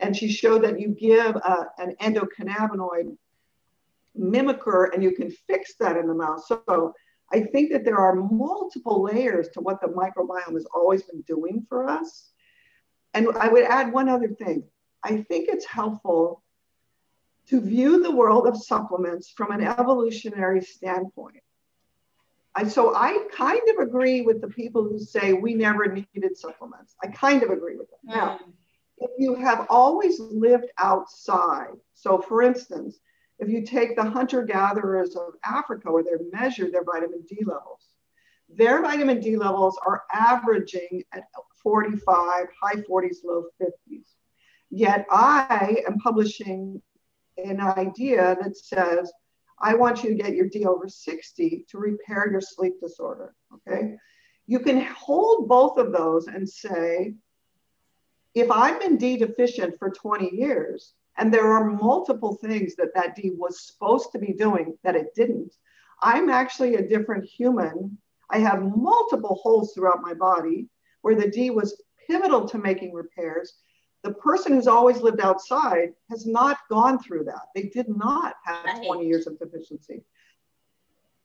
[0.00, 3.16] and she showed that you give uh, an endocannabinoid
[4.18, 6.48] mimicker and you can fix that in the mouse.
[6.48, 6.92] So
[7.32, 11.66] I think that there are multiple layers to what the microbiome has always been doing
[11.68, 12.30] for us.
[13.12, 14.64] And I would add one other thing.
[15.02, 16.42] I think it's helpful
[17.48, 21.42] to view the world of supplements from an evolutionary standpoint.
[22.54, 26.94] I, so I kind of agree with the people who say we never needed supplements.
[27.02, 27.98] I kind of agree with them.
[28.10, 28.16] Mm.
[28.16, 28.40] Now,
[28.98, 32.98] if you have always lived outside, so for instance,
[33.38, 37.88] if you take the hunter gatherers of Africa where they measure their vitamin D levels,
[38.48, 41.24] their vitamin D levels are averaging at
[41.62, 44.04] 45, high 40s, low 50s.
[44.70, 46.80] Yet I am publishing
[47.36, 49.12] an idea that says,
[49.58, 53.34] I want you to get your D over 60 to repair your sleep disorder.
[53.54, 53.96] Okay.
[54.46, 57.14] You can hold both of those and say,
[58.34, 63.16] if I've been D deficient for 20 years, and there are multiple things that that
[63.16, 65.54] D was supposed to be doing that it didn't,
[66.00, 67.96] I'm actually a different human.
[68.30, 70.68] I have multiple holes throughout my body
[71.02, 73.54] where the D was pivotal to making repairs.
[74.02, 77.46] The person who's always lived outside has not gone through that.
[77.54, 78.86] They did not have right.
[78.86, 80.02] 20 years of deficiency.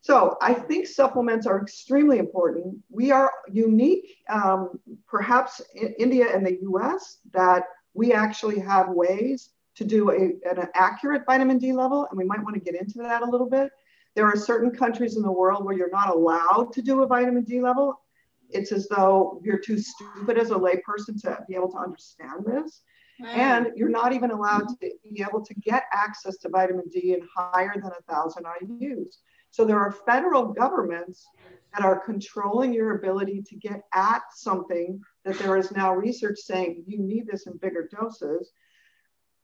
[0.01, 2.77] So I think supplements are extremely important.
[2.89, 9.49] We are unique, um, perhaps in India and the US, that we actually have ways
[9.79, 12.97] to do a, an accurate vitamin D level, and we might want to get into
[12.97, 13.71] that a little bit.
[14.13, 17.43] There are certain countries in the world where you're not allowed to do a vitamin
[17.45, 18.01] D level.
[18.49, 22.81] It's as though you're too stupid as a layperson to be able to understand this.
[23.25, 27.25] And you're not even allowed to be able to get access to vitamin D in
[27.33, 29.15] higher than a thousand IUs.
[29.51, 31.25] So there are federal governments
[31.73, 36.83] that are controlling your ability to get at something that there is now research saying
[36.87, 38.51] you need this in bigger doses.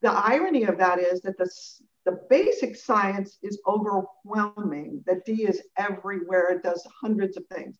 [0.05, 1.49] The irony of that is that the,
[2.05, 7.79] the basic science is overwhelming, that D is everywhere, it does hundreds of things.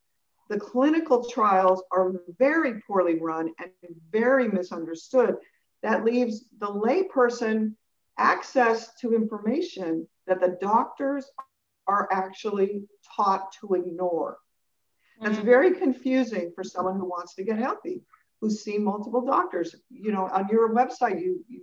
[0.50, 3.72] The clinical trials are very poorly run and
[4.12, 5.36] very misunderstood.
[5.84, 7.76] That leaves the layperson
[8.18, 11.30] access to information that the doctors
[11.86, 12.86] are actually
[13.16, 14.40] taught to ignore.
[15.22, 15.46] That's mm-hmm.
[15.46, 18.02] very confusing for someone who wants to get healthy,
[18.42, 19.76] who's seen multiple doctors.
[19.92, 21.62] You know, on your website, you you,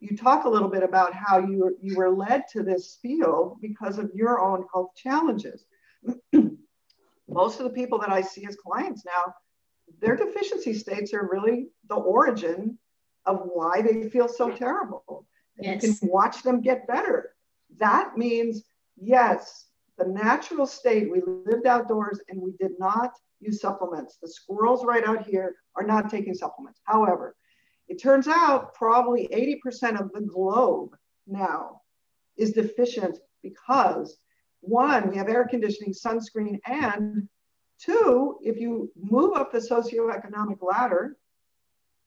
[0.00, 3.58] you talk a little bit about how you were, you were led to this field
[3.60, 5.64] because of your own health challenges.
[7.28, 9.34] most of the people that I see as clients now,
[10.00, 12.78] their deficiency states are really the origin
[13.26, 15.26] of why they feel so terrible.
[15.58, 15.82] Yes.
[15.82, 17.34] You can watch them get better.
[17.78, 18.64] That means,
[18.96, 19.66] yes,
[19.98, 24.16] the natural state, we lived outdoors and we did not use supplements.
[24.20, 26.80] The squirrels right out here are not taking supplements.
[26.84, 27.36] However,
[27.90, 31.80] it turns out probably 80% of the globe now
[32.36, 34.16] is deficient because
[34.60, 37.28] one, we have air conditioning, sunscreen, and
[37.80, 41.16] two, if you move up the socioeconomic ladder,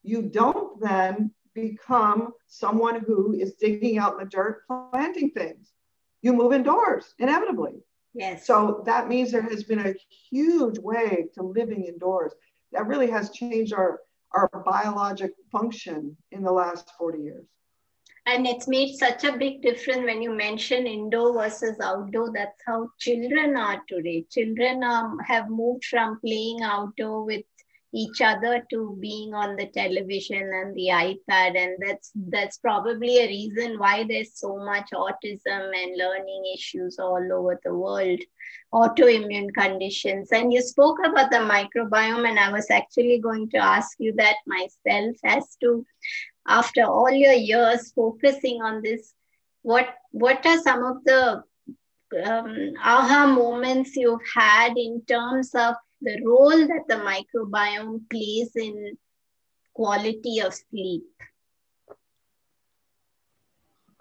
[0.04, 5.74] you don't then become someone who is digging out in the dirt, planting things.
[6.22, 7.84] You move indoors, inevitably.
[8.14, 8.48] Yes.
[8.48, 9.96] So that means there has been a
[10.30, 12.32] huge wave to living indoors.
[12.72, 14.00] That really has changed our,
[14.34, 17.46] our biologic function in the last 40 years.
[18.26, 22.32] And it's made such a big difference when you mention indoor versus outdoor.
[22.34, 24.26] That's how children are today.
[24.32, 27.44] Children um, have moved from playing outdoor with
[27.94, 33.28] each other to being on the television and the ipad and that's that's probably a
[33.28, 38.20] reason why there's so much autism and learning issues all over the world
[38.74, 40.30] autoimmune conditions.
[40.32, 44.36] And you spoke about the microbiome and i was actually going to ask you that
[44.48, 45.86] myself as to
[46.48, 49.14] after all your years focusing on this
[49.62, 51.44] what what are some of the
[52.26, 58.98] um, aha moments you've had in terms of the role that the microbiome plays in
[59.74, 61.04] quality of sleep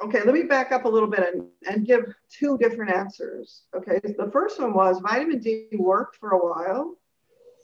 [0.03, 4.01] okay let me back up a little bit and, and give two different answers okay
[4.03, 6.97] the first one was vitamin d worked for a while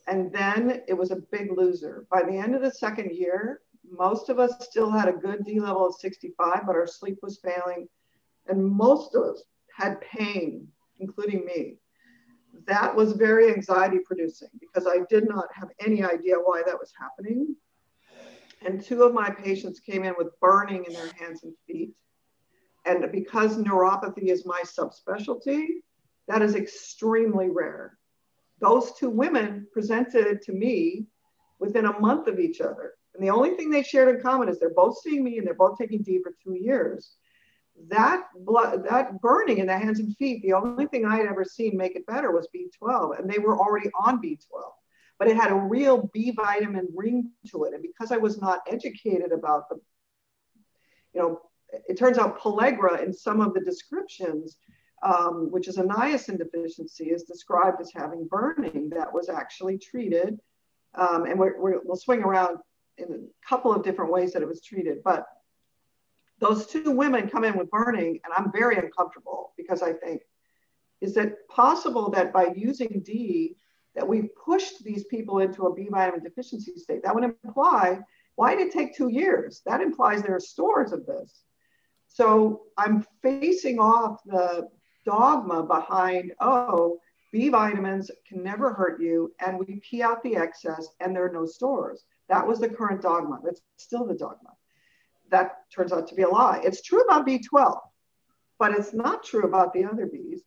[0.07, 4.29] and then it was a big loser by the end of the second year most
[4.29, 7.89] of us still had a good D level of 65, but our sleep was failing.
[8.47, 9.43] And most of us
[9.77, 10.69] had pain,
[11.01, 11.77] including me.
[12.67, 16.93] That was very anxiety producing because I did not have any idea why that was
[16.99, 17.55] happening.
[18.65, 21.95] And two of my patients came in with burning in their hands and feet.
[22.85, 25.67] And because neuropathy is my subspecialty,
[26.27, 27.99] that is extremely rare.
[28.61, 31.07] Those two women presented to me
[31.61, 32.95] within a month of each other.
[33.15, 35.55] And the only thing they shared in common is they're both seeing me and they're
[35.55, 37.13] both taking D for two years.
[37.89, 41.45] That blood, that burning in the hands and feet, the only thing I had ever
[41.45, 43.19] seen make it better was B12.
[43.19, 44.39] And they were already on B12.
[45.19, 47.75] But it had a real B vitamin ring to it.
[47.75, 49.81] And because I was not educated about the,
[51.15, 51.41] you know,
[51.89, 54.59] it turns out pellagra in some of the descriptions,
[55.03, 60.39] um, which is a niacin deficiency, is described as having burning that was actually treated.
[60.95, 61.51] Um, and we
[61.85, 62.59] will swing around
[62.97, 64.99] in a couple of different ways that it was treated.
[65.05, 65.27] But
[66.41, 70.23] those two women come in with burning, and I'm very uncomfortable because I think,
[71.01, 73.57] is it possible that by using D,
[73.95, 77.03] that we've pushed these people into a B vitamin deficiency state?
[77.03, 78.01] That would imply,
[78.37, 79.63] why did it take two years?
[79.67, 81.43] That implies there are stores of this.
[82.07, 84.69] So I'm facing off the
[85.05, 86.99] dogma behind, oh,
[87.33, 91.33] B vitamins can never hurt you, and we pee out the excess, and there are
[91.33, 92.05] no stores.
[92.29, 93.41] That was the current dogma.
[93.45, 94.51] That's still the dogma.
[95.31, 96.61] That turns out to be a lie.
[96.65, 97.79] It's true about B12,
[98.59, 100.41] but it's not true about the other Bs.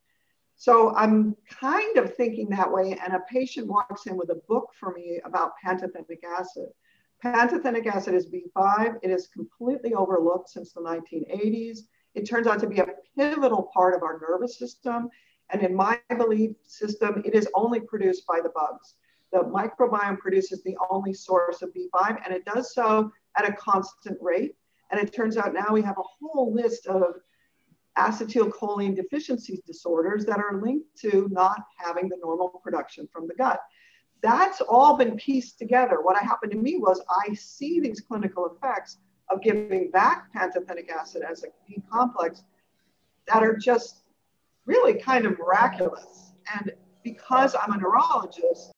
[0.56, 2.98] So I'm kind of thinking that way.
[3.02, 6.68] And a patient walks in with a book for me about pantothenic acid.
[7.24, 8.96] Pantothenic acid is B5.
[9.02, 11.80] It is completely overlooked since the 1980s.
[12.14, 15.08] It turns out to be a pivotal part of our nervous system.
[15.50, 18.94] And in my belief system, it is only produced by the bugs
[19.32, 24.18] the microbiome produces the only source of B5, and it does so at a constant
[24.20, 24.54] rate.
[24.92, 27.14] And it turns out now we have a whole list of
[27.98, 33.60] acetylcholine deficiency disorders that are linked to not having the normal production from the gut.
[34.22, 36.00] That's all been pieced together.
[36.02, 38.98] What happened to me was I see these clinical effects
[39.30, 42.44] of giving back pantothenic acid as a B complex
[43.26, 44.02] that are just
[44.66, 46.32] really kind of miraculous.
[46.54, 48.72] And because I'm a neurologist,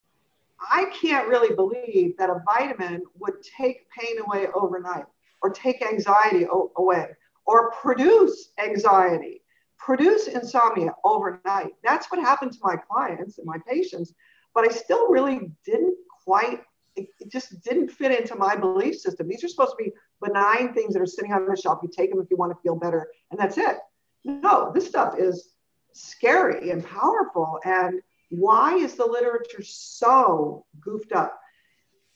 [0.71, 5.05] I can't really believe that a vitamin would take pain away overnight
[5.45, 6.47] or take anxiety
[6.79, 7.07] away
[7.45, 9.43] or produce anxiety,
[9.79, 11.75] produce insomnia overnight.
[11.85, 14.15] That's what happened to my clients and my patients,
[14.55, 16.63] but I still really didn't quite,
[16.97, 19.29] it, it just didn't fit into my belief system.
[19.29, 19.93] These are supposed to be
[20.23, 21.81] benign things that are sitting on the shelf.
[21.83, 23.77] You take them if you want to feel better, and that's it.
[24.25, 25.51] No, this stuff is
[25.93, 27.59] scary and powerful.
[27.67, 31.39] And why is the literature so goofed up?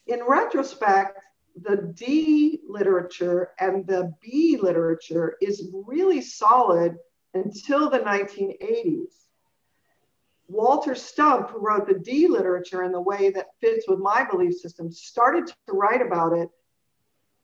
[0.07, 1.19] In retrospect,
[1.63, 6.97] the D literature and the B literature is really solid
[7.35, 9.13] until the 1980s.
[10.49, 14.55] Walter Stumpf, who wrote the D literature in the way that fits with my belief
[14.55, 16.49] system, started to write about it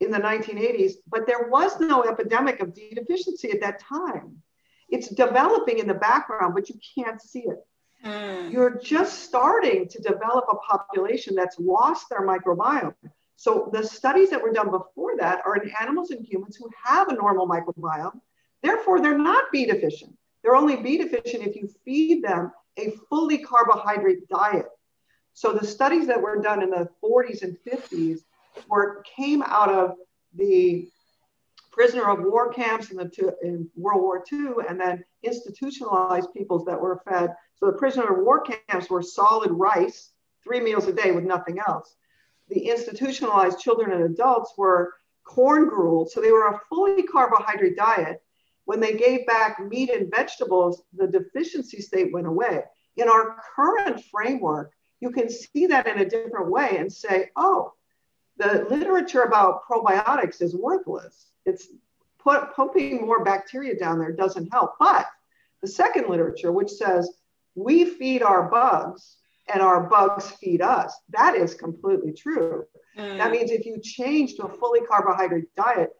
[0.00, 4.42] in the 1980s, but there was no epidemic of D deficiency at that time.
[4.88, 7.64] It's developing in the background, but you can't see it.
[8.04, 8.52] Mm.
[8.52, 12.94] You're just starting to develop a population that's lost their microbiome.
[13.36, 17.08] So the studies that were done before that are in animals and humans who have
[17.08, 18.20] a normal microbiome.
[18.62, 20.16] Therefore, they're not B deficient.
[20.42, 24.66] They're only B deficient if you feed them a fully carbohydrate diet.
[25.32, 28.20] So the studies that were done in the 40s and 50s
[28.68, 29.96] were came out of
[30.34, 30.88] the
[31.72, 36.64] prisoner of war camps in, the two, in World War II, and then institutionalized peoples
[36.66, 37.34] that were fed.
[37.56, 40.10] So the prisoner of war camps were solid rice,
[40.44, 41.96] three meals a day with nothing else.
[42.48, 48.22] The institutionalized children and adults were corn gruel, so they were a fully carbohydrate diet.
[48.66, 52.62] When they gave back meat and vegetables, the deficiency state went away.
[52.96, 57.72] In our current framework, you can see that in a different way and say, oh,
[58.36, 61.30] the literature about probiotics is worthless.
[61.44, 61.68] It's
[62.18, 64.74] put, pumping more bacteria down there doesn't help.
[64.78, 65.06] But
[65.60, 67.10] the second literature, which says
[67.54, 69.16] we feed our bugs
[69.52, 72.64] and our bugs feed us, that is completely true.
[72.96, 73.18] Mm.
[73.18, 75.90] That means if you change to a fully carbohydrate diet,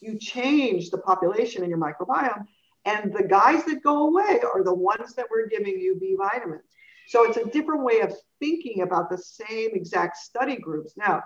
[0.00, 2.44] you change the population in your microbiome.
[2.84, 6.64] And the guys that go away are the ones that we're giving you B vitamins.
[7.06, 10.94] So it's a different way of thinking about the same exact study groups.
[10.96, 11.22] Now,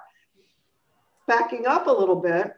[1.26, 2.52] backing up a little bit,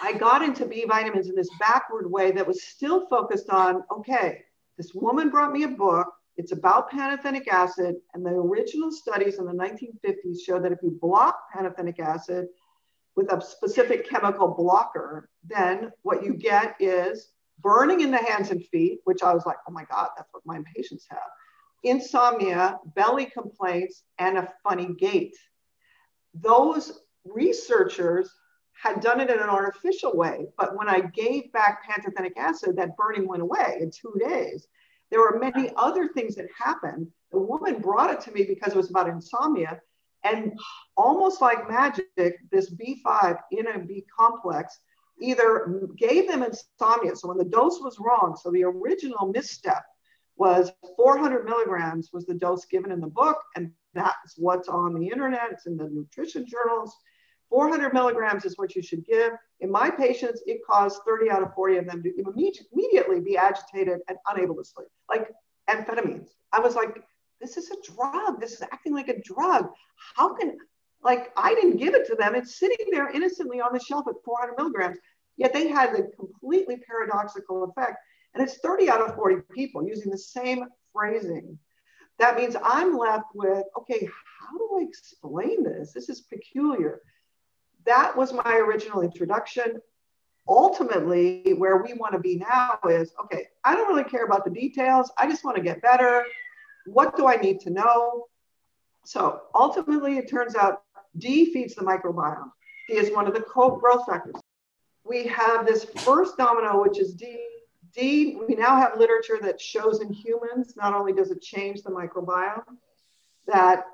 [0.00, 4.42] I got into B vitamins in this backward way that was still focused on okay,
[4.76, 6.12] this woman brought me a book.
[6.36, 10.98] It's about pantothenic acid, and the original studies in the 1950s show that if you
[11.00, 12.46] block pantothenic acid
[13.16, 17.30] with a specific chemical blocker, then what you get is
[17.60, 20.44] burning in the hands and feet, which I was like, oh my God, that's what
[20.44, 21.20] my patients have.
[21.84, 25.36] Insomnia, belly complaints, and a funny gait.
[26.34, 28.30] Those researchers
[28.72, 30.46] had done it in an artificial way.
[30.58, 34.66] But when I gave back pantothenic acid, that burning went away in two days.
[35.14, 37.06] There were many other things that happened.
[37.30, 39.80] The woman brought it to me because it was about insomnia.
[40.24, 40.58] And
[40.96, 44.80] almost like magic, this B5 in a B complex
[45.20, 47.14] either gave them insomnia.
[47.14, 49.84] So when the dose was wrong, so the original misstep
[50.36, 53.38] was 400 milligrams was the dose given in the book.
[53.54, 55.52] And that's what's on the internet.
[55.52, 56.92] It's in the nutrition journals.
[57.54, 59.32] 400 milligrams is what you should give.
[59.60, 64.00] In my patients, it caused 30 out of 40 of them to immediately be agitated
[64.08, 65.30] and unable to sleep, like
[65.70, 66.30] amphetamines.
[66.52, 67.04] I was like,
[67.40, 68.40] this is a drug.
[68.40, 69.68] This is acting like a drug.
[70.16, 70.58] How can,
[71.04, 72.34] like, I didn't give it to them.
[72.34, 74.98] It's sitting there innocently on the shelf at 400 milligrams,
[75.36, 77.98] yet they had the completely paradoxical effect.
[78.34, 81.56] And it's 30 out of 40 people using the same phrasing.
[82.18, 84.08] That means I'm left with, okay,
[84.40, 85.92] how do I explain this?
[85.92, 87.00] This is peculiar
[87.86, 89.80] that was my original introduction.
[90.46, 94.50] Ultimately, where we want to be now is okay, I don't really care about the
[94.50, 95.10] details.
[95.18, 96.24] I just want to get better.
[96.86, 98.26] What do I need to know?
[99.04, 100.82] So ultimately, it turns out
[101.16, 102.50] D feeds the microbiome.
[102.88, 104.34] D is one of the growth factors.
[105.04, 107.38] We have this first domino, which is D.
[107.94, 111.90] D, we now have literature that shows in humans, not only does it change the
[111.90, 112.64] microbiome,
[113.46, 113.84] that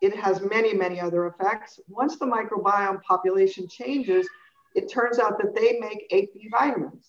[0.00, 1.80] it has many, many other effects.
[1.88, 4.26] Once the microbiome population changes,
[4.74, 7.06] it turns out that they make eight B vitamins.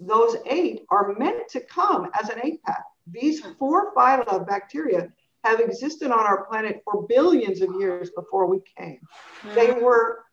[0.00, 2.84] Those eight are meant to come as an eight pack.
[3.10, 5.08] These four phyla of bacteria
[5.44, 9.00] have existed on our planet for billions of years before we came.
[9.54, 9.82] They hmm.
[9.82, 10.24] were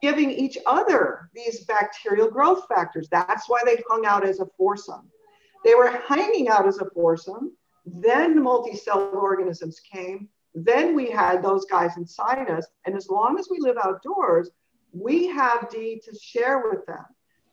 [0.00, 3.08] giving each other these bacterial growth factors.
[3.10, 5.10] That's why they hung out as a foursome.
[5.64, 7.52] They were hanging out as a foursome.
[7.84, 12.66] Then multicellular organisms came then we had those guys inside us.
[12.84, 14.50] And as long as we live outdoors,
[14.92, 17.04] we have D to share with them.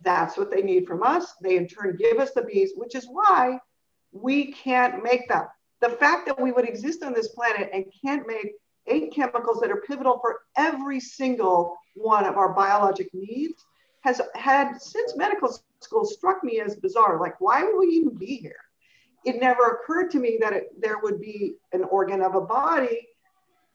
[0.01, 1.35] That's what they need from us.
[1.41, 3.59] They in turn give us the Bs, which is why
[4.11, 5.45] we can't make them.
[5.81, 8.53] The fact that we would exist on this planet and can't make
[8.87, 13.63] eight chemicals that are pivotal for every single one of our biologic needs
[14.01, 17.19] has had since medical school struck me as bizarre.
[17.19, 18.55] Like, why would we even be here?
[19.25, 23.07] It never occurred to me that it, there would be an organ of a body.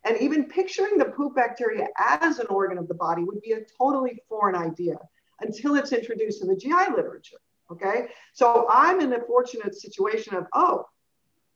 [0.05, 3.61] And even picturing the poop bacteria as an organ of the body would be a
[3.79, 4.97] totally foreign idea
[5.41, 7.39] until it's introduced in the GI literature.
[7.71, 8.09] Okay.
[8.33, 10.87] So I'm in the fortunate situation of, oh,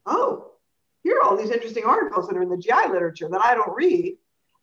[0.07, 0.53] oh,
[1.03, 3.75] here are all these interesting articles that are in the GI literature that I don't
[3.75, 4.17] read.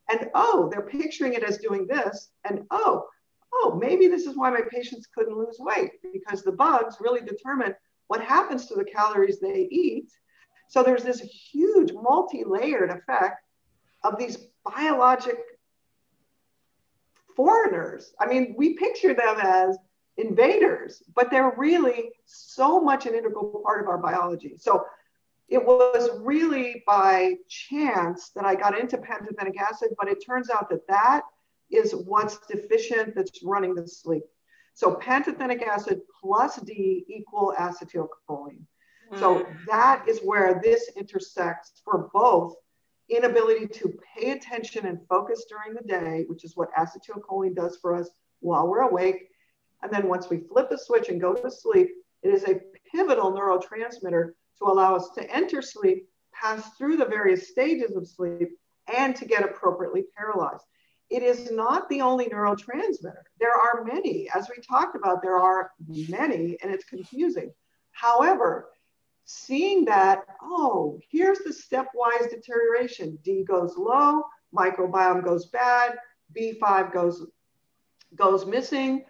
[0.09, 2.32] And oh, they're picturing it as doing this.
[2.43, 3.07] And oh,
[3.53, 7.76] oh, maybe this is why my patients couldn't lose weight because the bugs really determine
[8.14, 10.11] what happens to the calories they eat.
[10.70, 13.41] So there's this huge multi layered effect
[14.03, 15.39] of these biologic
[17.36, 18.14] foreigners.
[18.20, 19.80] I mean, we picture them as
[20.18, 24.57] invaders, but they're really so much an integral part of our biology.
[24.59, 24.86] So
[25.49, 30.70] it was really by chance that I got into pantothenic acid, but it turns out
[30.70, 31.22] that that
[31.72, 34.24] is what's deficient that's running the sleep.
[34.74, 38.63] So pantothenic acid plus D equal acetylcholine.
[39.11, 39.19] Mm.
[39.19, 42.55] So that is where this intersects for both
[43.09, 47.95] inability to pay attention and focus during the day, which is what acetylcholine does for
[47.95, 48.09] us
[48.39, 49.30] while we're awake.
[49.82, 51.89] And then once we flip the switch and go to sleep,
[52.24, 52.61] it is a
[52.91, 58.49] pivotal neurotransmitter to allow us to enter sleep, pass through the various stages of sleep,
[58.93, 60.63] and to get appropriately paralyzed.
[61.10, 63.24] It is not the only neurotransmitter.
[63.39, 64.30] There are many.
[64.34, 67.54] As we talked about, there are many, and it's confusing.
[67.91, 68.70] However,
[69.26, 73.18] seeing that, oh, here's the stepwise deterioration.
[73.24, 74.24] D goes low,
[74.56, 75.97] microbiome goes bad,
[76.36, 77.28] B5 goes,
[78.16, 79.06] goes missing.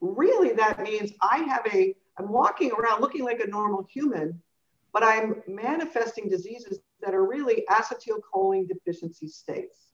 [0.00, 4.40] Really, that means I have a, I'm walking around looking like a normal human,
[4.92, 9.89] but I'm manifesting diseases that are really acetylcholine deficiency states.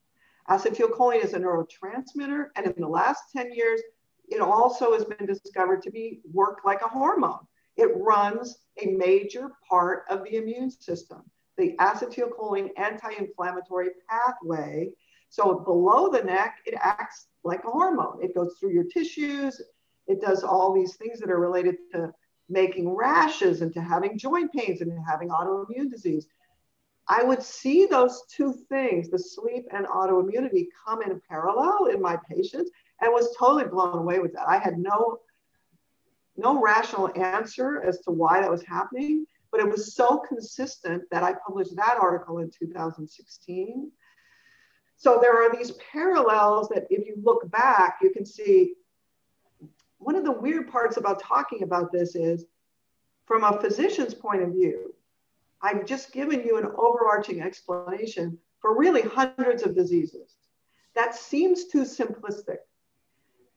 [0.49, 3.81] Acetylcholine is a neurotransmitter, and in the last 10 years,
[4.29, 7.47] it also has been discovered to be work like a hormone.
[7.77, 11.23] It runs a major part of the immune system,
[11.57, 14.91] the acetylcholine anti-inflammatory pathway.
[15.29, 18.23] So below the neck, it acts like a hormone.
[18.23, 19.61] It goes through your tissues.
[20.07, 22.13] It does all these things that are related to
[22.49, 26.27] making rashes and to having joint pains and having autoimmune disease.
[27.09, 32.19] I would see those two things, the sleep and autoimmunity, come in parallel in my
[32.29, 34.49] patients and was totally blown away with that.
[34.49, 35.21] I had no
[36.39, 41.23] no rational answer as to why that was happening, but it was so consistent that
[41.23, 43.91] I published that article in 2016.
[44.99, 48.75] So there are these parallels that if you look back, you can see
[49.99, 52.45] one of the weird parts about talking about this is
[53.25, 54.95] from a physician's point of view,
[55.63, 60.37] I've just given you an overarching explanation for really hundreds of diseases.
[60.95, 62.59] That seems too simplistic.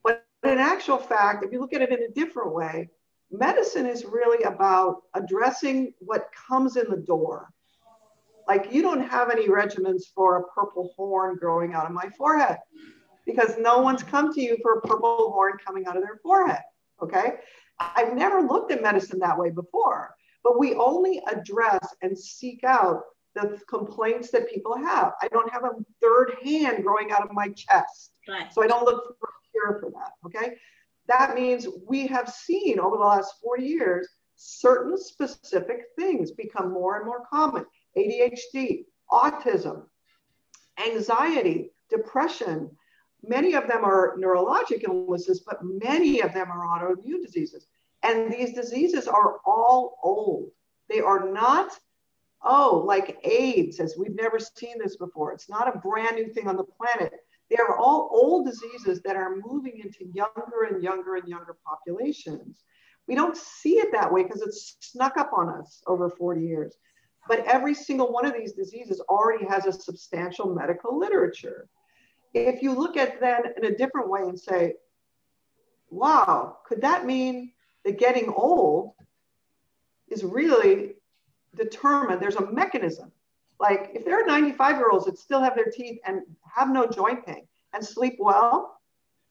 [0.04, 2.90] But in actual fact, if you look at it in a different way,
[3.32, 7.50] medicine is really about addressing what comes in the door.
[8.48, 12.58] Like you don't have any regimens for a purple horn growing out of my forehead
[13.26, 16.62] because no one's come to you for a purple horn coming out of their forehead.
[17.02, 17.36] Okay.
[17.80, 20.16] I've never looked at medicine that way before
[20.50, 23.04] but we only address and seek out
[23.36, 25.14] the complaints that people have.
[25.22, 28.14] I don't have a third hand growing out of my chest.
[28.28, 28.52] Right.
[28.52, 30.14] So I don't look for a cure for that.
[30.26, 30.56] Okay.
[31.08, 36.98] That means we have seen over the last four years certain specific things become more
[36.98, 39.84] and more common ADHD, autism,
[40.84, 42.72] anxiety, depression.
[43.22, 47.68] Many of them are neurologic illnesses, but many of them are autoimmune diseases.
[48.04, 50.50] And these diseases are all old.
[50.90, 51.78] They are not,
[52.44, 55.34] oh, like AIDS, as we've never seen this before.
[55.34, 57.14] It's not a brand new thing on the planet.
[57.50, 62.64] They are all old diseases that are moving into younger and younger and younger populations.
[63.08, 66.76] We don't see it that way because it's snuck up on us over 40 years.
[67.28, 71.68] But every single one of these diseases already has a substantial medical literature.
[72.34, 74.76] If you look at them in a different way and say,
[75.90, 77.52] wow, could that mean
[77.90, 78.94] that getting old
[80.10, 80.94] is really
[81.56, 82.22] determined.
[82.22, 83.12] There's a mechanism.
[83.60, 86.22] Like if there are 95 year olds that still have their teeth and
[86.56, 88.80] have no joint pain and sleep well,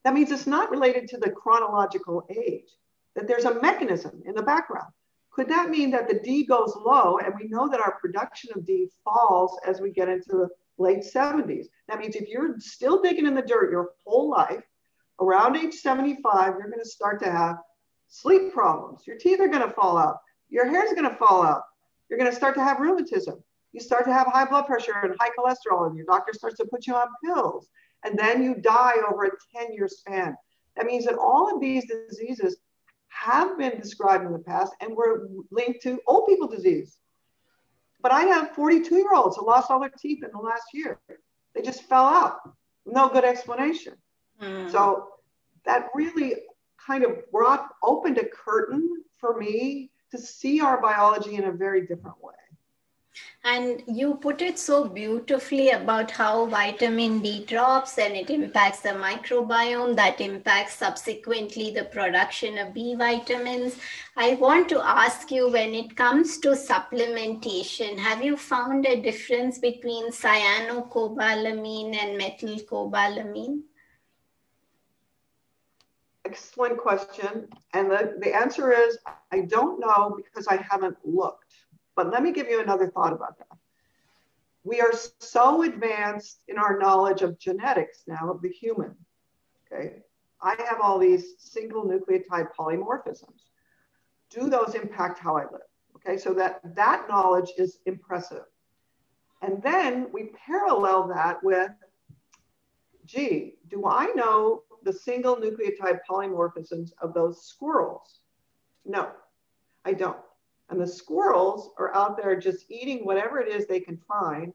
[0.04, 2.68] that means it's not related to the chronological age,
[3.14, 4.92] that there's a mechanism in the background.
[5.30, 8.66] Could that mean that the D goes low and we know that our production of
[8.66, 10.48] D falls as we get into the
[10.78, 11.66] late 70s?
[11.88, 14.64] That means if you're still digging in the dirt your whole life,
[15.20, 17.58] around age 75, you're going to start to have
[18.08, 19.06] sleep problems.
[19.06, 20.18] Your teeth are going to fall out.
[20.50, 21.62] Your hair is going to fall out.
[22.08, 23.42] You're going to start to have rheumatism.
[23.72, 26.64] You start to have high blood pressure and high cholesterol, and your doctor starts to
[26.64, 27.68] put you on pills.
[28.04, 30.36] And then you die over a 10 year span.
[30.76, 32.56] That means that all of these diseases
[33.08, 36.98] have been described in the past and were linked to old people disease.
[38.00, 41.00] But I have 42 year olds who lost all their teeth in the last year.
[41.54, 42.38] They just fell out.
[42.86, 43.94] No good explanation.
[44.40, 44.70] Mm.
[44.70, 45.08] So
[45.64, 46.36] that really
[46.88, 51.82] kind of brought opened a curtain for me to see our biology in a very
[51.86, 52.32] different way.
[53.44, 58.90] And you put it so beautifully about how vitamin D drops and it impacts the
[58.90, 63.76] microbiome, that impacts subsequently the production of B vitamins.
[64.16, 69.58] I want to ask you when it comes to supplementation, have you found a difference
[69.58, 73.62] between cyanocobalamin and methylcobalamin?
[76.28, 77.48] Excellent question.
[77.72, 78.98] And the, the answer is
[79.32, 81.54] I don't know because I haven't looked.
[81.96, 83.56] But let me give you another thought about that.
[84.62, 88.94] We are so advanced in our knowledge of genetics now of the human.
[89.72, 90.02] Okay.
[90.42, 93.40] I have all these single nucleotide polymorphisms.
[94.28, 95.62] Do those impact how I live?
[95.96, 98.44] Okay, so that that knowledge is impressive.
[99.40, 101.70] And then we parallel that with,
[103.06, 108.20] gee, do I know the single nucleotide polymorphisms of those squirrels?
[108.84, 109.10] No,
[109.84, 110.18] I don't.
[110.70, 114.52] And the squirrels are out there just eating whatever it is they can find,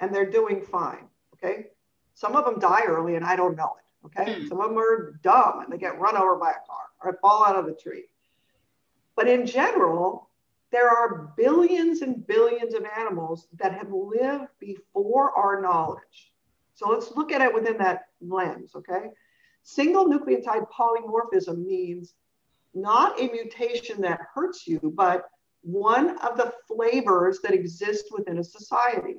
[0.00, 1.08] and they're doing fine.
[1.34, 1.66] Okay.
[2.14, 3.84] Some of them die early, and I don't know it.
[4.06, 4.34] Okay.
[4.34, 4.48] Mm.
[4.48, 7.44] Some of them are dumb and they get run over by a car or fall
[7.44, 8.04] out of the tree.
[9.16, 10.30] But in general,
[10.70, 16.32] there are billions and billions of animals that have lived before our knowledge.
[16.74, 19.10] So let's look at it within that lens, okay?
[19.68, 22.14] Single nucleotide polymorphism means
[22.72, 25.28] not a mutation that hurts you, but
[25.62, 29.16] one of the flavors that exist within a society.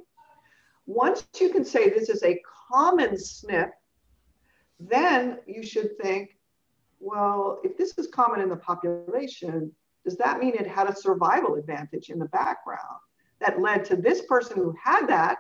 [0.86, 2.41] Once you can say this is a
[2.72, 3.72] common SNP,
[4.80, 6.38] then you should think,
[7.02, 9.70] well, if this is common in the population,
[10.06, 13.02] does that mean it had a survival advantage in the background
[13.41, 15.39] that led to this person who had that,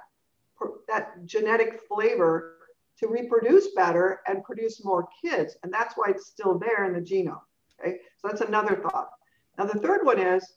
[0.89, 2.56] that genetic flavor
[2.99, 5.57] to reproduce better and produce more kids?
[5.63, 7.41] And that's why it's still there in the genome.
[7.79, 9.09] Okay, so that's another thought.
[9.57, 10.53] Now, the third one is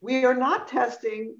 [0.00, 1.36] we are not testing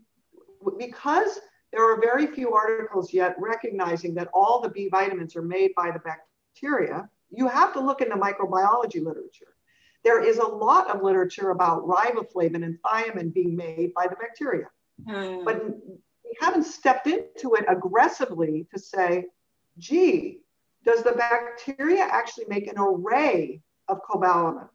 [0.78, 1.40] because
[1.72, 5.90] there are very few articles yet recognizing that all the B vitamins are made by
[5.90, 7.08] the bacteria.
[7.30, 9.54] You have to look into microbiology literature.
[10.04, 14.66] There is a lot of literature about riboflavin and thiamine being made by the bacteria.
[15.06, 15.44] Mm.
[15.44, 19.26] But we haven't stepped into it aggressively to say,
[19.78, 20.40] gee,
[20.84, 24.68] does the bacteria actually make an array of cobalamin?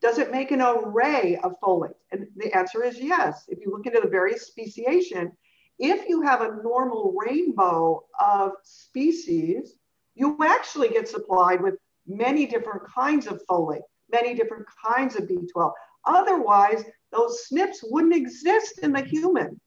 [0.00, 1.94] Does it make an array of folate?
[2.12, 3.44] And the answer is yes.
[3.48, 5.32] If you look into the various speciation,
[5.78, 9.76] if you have a normal rainbow of species,
[10.14, 11.74] you actually get supplied with
[12.06, 15.72] many different kinds of folate, many different kinds of B12.
[16.04, 19.60] Otherwise, those SNPs wouldn't exist in the human.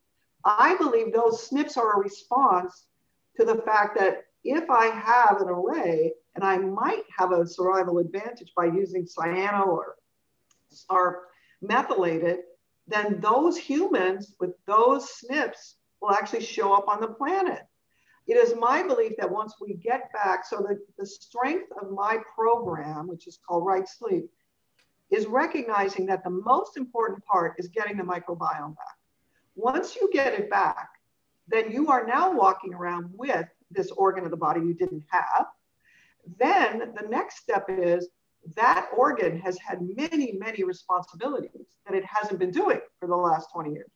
[0.45, 2.85] I believe those SNPs are a response
[3.37, 7.97] to the fact that if I have an array and I might have a survival
[7.97, 9.95] advantage by using cyano or
[10.89, 11.23] are
[11.61, 12.39] methylated,
[12.87, 17.63] then those humans with those SNPs will actually show up on the planet.
[18.27, 22.19] It is my belief that once we get back, so the, the strength of my
[22.35, 24.27] program, which is called RightSleep,
[25.09, 28.97] is recognizing that the most important part is getting the microbiome back.
[29.55, 30.89] Once you get it back,
[31.47, 35.47] then you are now walking around with this organ of the body you didn't have.
[36.39, 38.09] Then the next step is
[38.55, 43.49] that organ has had many, many responsibilities that it hasn't been doing for the last
[43.53, 43.91] 20 years.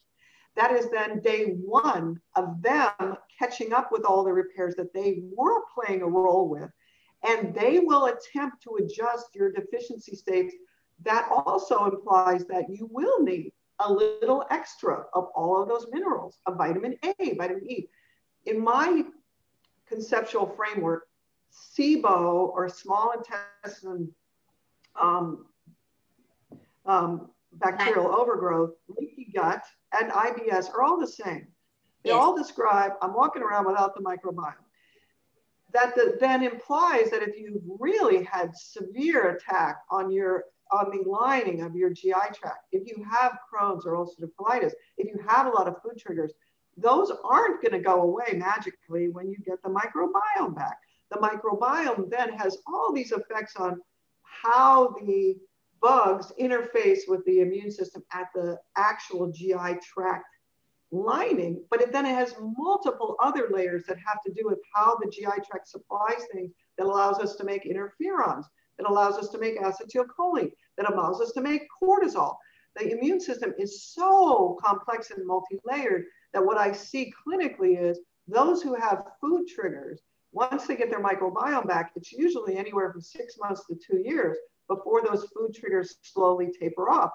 [0.55, 5.24] That is then day one of them catching up with all the repairs that they
[5.36, 6.69] were playing a role with.
[7.24, 10.53] And they will attempt to adjust your deficiency states.
[11.03, 16.39] That also implies that you will need a little extra of all of those minerals,
[16.45, 17.88] of vitamin A, vitamin E.
[18.45, 19.03] In my
[19.91, 21.07] conceptual framework,
[21.51, 24.09] SIBO or small intestine
[24.99, 25.45] um,
[26.85, 29.63] um, bacterial overgrowth, leaky gut,
[29.99, 31.47] and IBS are all the same.
[32.03, 32.19] They yes.
[32.19, 34.53] all describe I'm walking around without the microbiome.
[35.73, 41.07] That the, then implies that if you've really had severe attack on your on the
[41.07, 45.47] lining of your GI tract, if you have Crohn's or ulcerative colitis, if you have
[45.47, 46.31] a lot of food triggers,
[46.82, 50.77] those aren't going to go away magically when you get the microbiome back.
[51.11, 53.79] The microbiome then has all these effects on
[54.23, 55.36] how the
[55.82, 60.25] bugs interface with the immune system at the actual GI tract
[60.91, 64.97] lining, but it, then it has multiple other layers that have to do with how
[64.97, 68.45] the GI tract supplies things that allows us to make interferons,
[68.77, 72.36] that allows us to make acetylcholine, that allows us to make cortisol.
[72.75, 78.61] The immune system is so complex and multi-layered that what I see clinically is those
[78.61, 80.01] who have food triggers
[80.32, 84.38] once they get their microbiome back, it's usually anywhere from six months to two years
[84.67, 87.11] before those food triggers slowly taper off.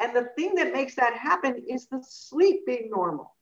[0.00, 3.34] And the thing that makes that happen is the sleep being normal.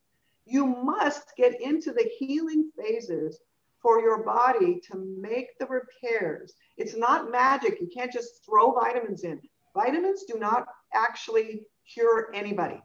[0.46, 3.40] You must get into the healing phases
[3.82, 6.54] for your body to make the repairs.
[6.76, 7.78] It's not magic.
[7.80, 9.40] You can't just throw vitamins in.
[9.74, 12.80] Vitamins do not actually cure anybody.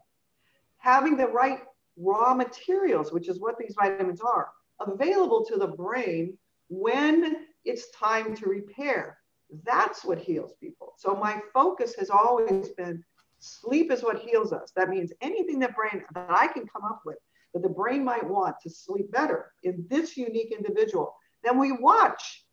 [0.78, 1.60] Having the right
[1.96, 4.48] raw materials, which is what these vitamins are,
[4.80, 6.36] available to the brain
[6.68, 9.18] when it's time to repair.
[9.64, 10.94] That's what heals people.
[10.96, 13.04] So my focus has always been
[13.38, 14.72] sleep is what heals us.
[14.76, 17.18] That means anything that brain that I can come up with
[17.52, 21.14] that the brain might want to sleep better in this unique individual,
[21.44, 22.46] then we watch.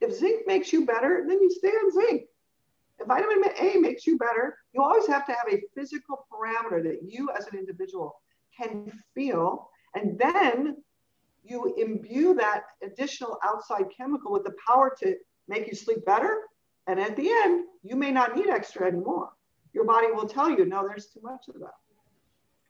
[0.00, 2.22] If zinc makes you better, then you stay on zinc.
[3.00, 7.00] If vitamin A makes you better, you always have to have a physical parameter that
[7.02, 8.14] you as an individual
[8.56, 9.68] can feel.
[9.94, 10.76] And then
[11.42, 15.16] you imbue that additional outside chemical with the power to
[15.48, 16.40] make you sleep better.
[16.86, 19.30] And at the end, you may not need extra anymore.
[19.72, 21.74] Your body will tell you, no, there's too much of that.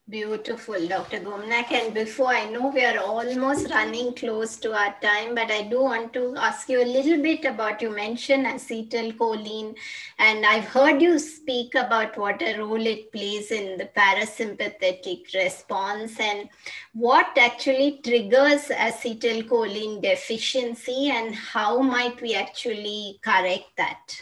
[0.07, 1.21] Beautiful, Dr.
[1.21, 1.73] Gominak.
[1.73, 5.81] And before I know we are almost running close to our time, but I do
[5.81, 9.75] want to ask you a little bit about you mentioned acetylcholine,
[10.19, 16.21] and I've heard you speak about what a role it plays in the parasympathetic response
[16.21, 16.51] and
[16.93, 24.21] what actually triggers acetylcholine deficiency and how might we actually correct that?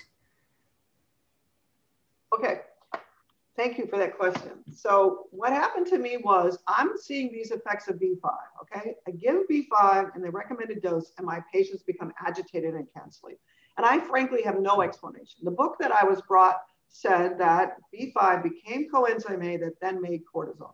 [2.33, 2.61] Okay,
[3.63, 4.51] Thank you for that question.
[4.75, 8.29] So what happened to me was I'm seeing these effects of B5,
[8.63, 8.97] okay?
[9.07, 13.39] I give B5 and the recommended dose and my patients become agitated and can't sleep.
[13.77, 15.45] And I frankly have no explanation.
[15.45, 16.57] The book that I was brought
[16.89, 20.73] said that B5 became coenzyme A that then made cortisol.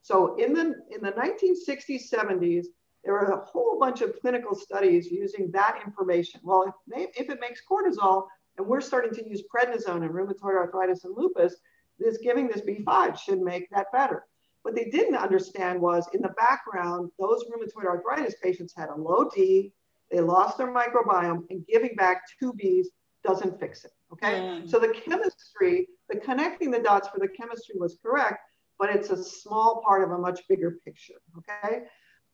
[0.00, 2.64] So in the, in the 1960s, 70s,
[3.04, 6.40] there were a whole bunch of clinical studies using that information.
[6.42, 11.04] Well, if, if it makes cortisol, and we're starting to use prednisone in rheumatoid arthritis
[11.04, 11.56] and lupus,
[11.98, 14.24] this giving this B5 should make that better.
[14.62, 19.30] What they didn't understand was in the background, those rheumatoid arthritis patients had a low
[19.34, 19.72] D,
[20.10, 22.86] they lost their microbiome, and giving back two Bs
[23.24, 23.92] doesn't fix it.
[24.12, 24.40] Okay.
[24.40, 24.68] Mm.
[24.68, 28.40] So the chemistry, the connecting the dots for the chemistry was correct,
[28.78, 31.20] but it's a small part of a much bigger picture.
[31.38, 31.84] Okay.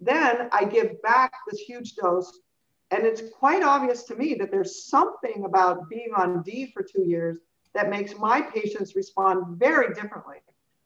[0.00, 2.40] Then I give back this huge dose,
[2.90, 7.02] and it's quite obvious to me that there's something about being on D for two
[7.02, 7.38] years
[7.74, 10.36] that makes my patients respond very differently.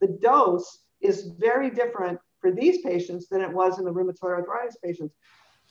[0.00, 4.76] The dose is very different for these patients than it was in the rheumatoid arthritis
[4.82, 5.14] patients.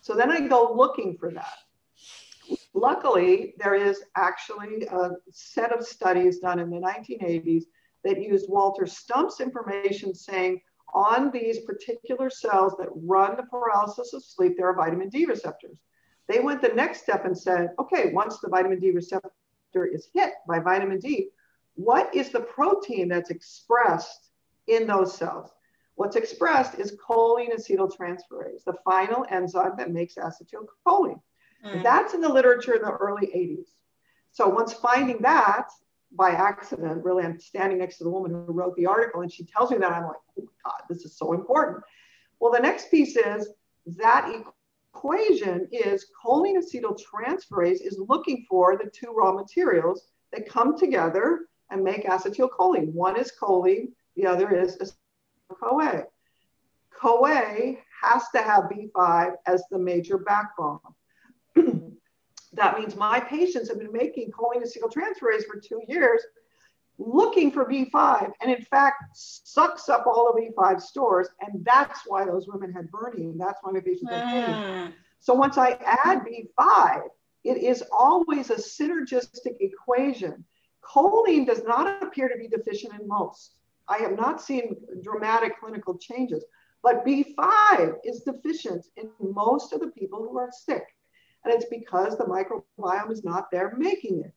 [0.02, 1.54] So then I go looking for that.
[2.74, 7.64] Luckily, there is actually a set of studies done in the 1980s
[8.04, 10.62] that used Walter Stumpf's information saying
[10.94, 15.78] on these particular cells that run the paralysis of sleep, there are vitamin D receptors.
[16.28, 19.32] They went the next step and said, okay, once the vitamin D receptor
[19.84, 21.30] is hit by vitamin D,
[21.76, 24.30] what is the protein that's expressed
[24.68, 25.52] in those cells?
[25.96, 31.22] What's expressed is choline acetyltransferase, the final enzyme that makes acetylcholine.
[31.66, 31.84] Mm.
[31.84, 33.68] That's in the literature in the early 80s.
[34.32, 35.70] So once finding that
[36.12, 39.46] by accident, really, I'm standing next to the woman who wrote the article and she
[39.46, 41.84] tells me that, I'm like, oh my God, this is so important.
[42.40, 43.50] Well, the next piece is
[43.98, 44.30] that
[44.96, 51.84] equation is choline acetyltransferase is looking for the two raw materials that come together and
[51.84, 52.94] make acetylcholine.
[52.94, 54.78] One is choline, the other is
[55.60, 56.06] CoA.
[56.98, 60.80] CoA has to have B5 as the major backbone.
[62.54, 66.22] that means my patients have been making choline acetyltransferase for two years
[66.98, 71.28] looking for B5 and in fact sucks up all of B5 stores.
[71.42, 73.38] And that's why those women had burning.
[73.38, 74.94] That's why my patients had pain.
[75.20, 75.72] So once I
[76.06, 77.02] add B5,
[77.44, 80.44] it is always a synergistic equation.
[80.84, 83.56] Choline does not appear to be deficient in most.
[83.88, 86.44] I have not seen dramatic clinical changes,
[86.82, 90.84] but B5 is deficient in most of the people who are sick.
[91.44, 94.34] And it's because the microbiome is not there making it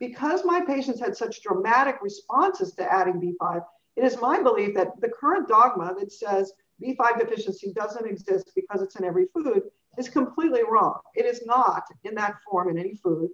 [0.00, 3.62] because my patients had such dramatic responses to adding B5,
[3.96, 8.80] it is my belief that the current dogma that says B5 deficiency doesn't exist because
[8.80, 9.62] it's in every food
[9.98, 10.98] is completely wrong.
[11.14, 13.28] It is not in that form in any food.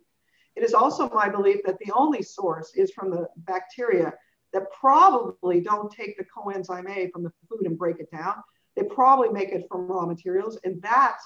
[0.57, 4.13] It is also my belief that the only source is from the bacteria
[4.53, 8.43] that probably don't take the coenzyme A from the food and break it down.
[8.75, 11.19] They probably make it from raw materials, and that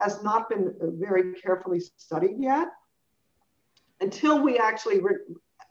[0.00, 2.68] has not been very carefully studied yet
[4.00, 5.00] until we actually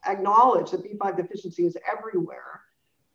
[0.05, 2.61] acknowledge that B5 deficiency is everywhere,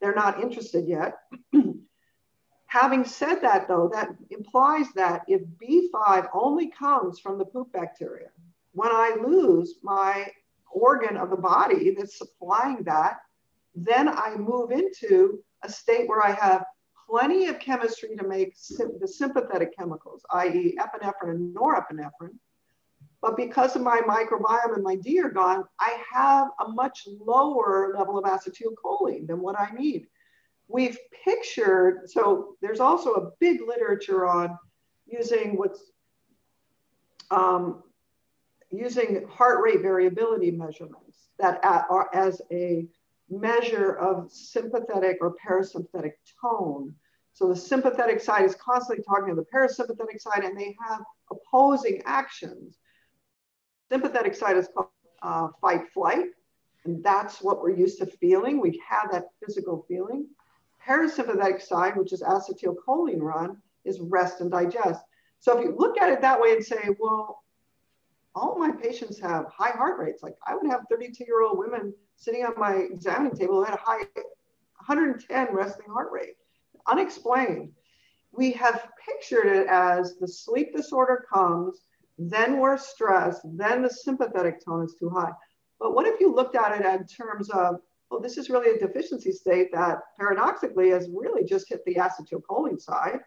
[0.01, 1.19] they're not interested yet.
[2.67, 8.29] Having said that, though, that implies that if B5 only comes from the poop bacteria,
[8.73, 10.31] when I lose my
[10.71, 13.19] organ of the body that's supplying that,
[13.75, 16.65] then I move into a state where I have
[17.09, 18.55] plenty of chemistry to make
[19.01, 22.37] the sympathetic chemicals, i.e., epinephrine and norepinephrine.
[23.21, 27.93] But because of my microbiome and my D are gone, I have a much lower
[27.97, 30.07] level of acetylcholine than what I need.
[30.69, 34.57] We've pictured, so there's also a big literature on
[35.07, 35.91] using what's
[37.31, 37.83] um,
[38.71, 42.87] using heart rate variability measurements that are as a
[43.31, 46.95] measure of sympathetic or parasympathetic tone.
[47.33, 52.03] So the sympathetic side is constantly talking to the parasympathetic side, and they have opposing
[52.05, 52.79] actions.
[53.91, 54.89] Sympathetic side is called
[55.22, 56.26] uh, fight flight,
[56.84, 58.61] and that's what we're used to feeling.
[58.61, 60.26] We have that physical feeling.
[60.86, 65.03] Parasympathetic side, which is acetylcholine run, is rest and digest.
[65.41, 67.43] So if you look at it that way and say, well,
[68.34, 70.22] all my patients have high heart rates.
[70.22, 73.74] Like I would have 32 year old women sitting on my examining table who had
[73.74, 74.05] a high
[74.86, 76.36] 110 resting heart rate,
[76.86, 77.72] unexplained.
[78.32, 81.80] We have pictured it as the sleep disorder comes,
[82.19, 85.33] then we're stressed, then the sympathetic tone is too high.
[85.79, 87.77] But what if you looked at it in terms of,
[88.11, 92.81] well, this is really a deficiency state that paradoxically has really just hit the acetylcholine
[92.81, 93.21] side.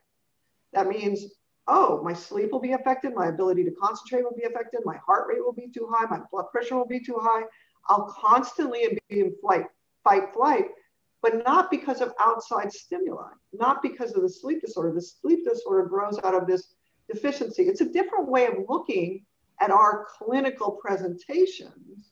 [0.73, 1.25] That means
[1.67, 5.27] oh, my sleep will be affected, my ability to concentrate will be affected, my heart
[5.27, 7.43] rate will be too high, my blood pressure will be too high.
[7.87, 9.65] I'll constantly be in flight,
[10.03, 10.65] fight, flight,
[11.21, 14.93] but not because of outside stimuli, not because of the sleep disorder.
[14.93, 16.73] The sleep disorder grows out of this
[17.11, 17.63] deficiency.
[17.63, 19.25] It's a different way of looking
[19.59, 22.11] at our clinical presentations.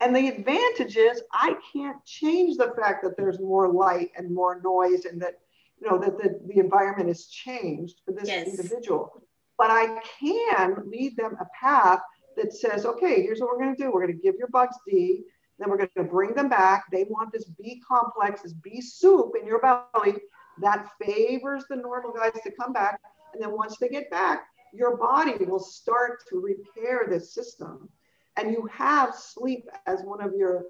[0.00, 4.60] And the advantage is I can't change the fact that there's more light and more
[4.62, 5.38] noise and that
[5.80, 8.46] you know that the, the environment has changed for this yes.
[8.46, 9.22] individual
[9.58, 12.00] but i can lead them a path
[12.36, 14.76] that says okay here's what we're going to do we're going to give your bugs
[14.86, 15.22] d
[15.58, 19.32] then we're going to bring them back they want this b complex this b soup
[19.40, 20.16] in your belly
[20.60, 23.00] that favors the normal guys to come back
[23.34, 27.88] and then once they get back your body will start to repair this system
[28.36, 30.64] and you have sleep as one of your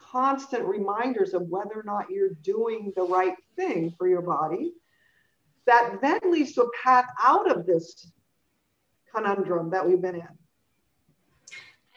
[0.00, 4.72] constant reminders of whether or not you're doing the right thing for your body
[5.66, 8.10] that then leads to a path out of this
[9.14, 10.28] conundrum that we've been in.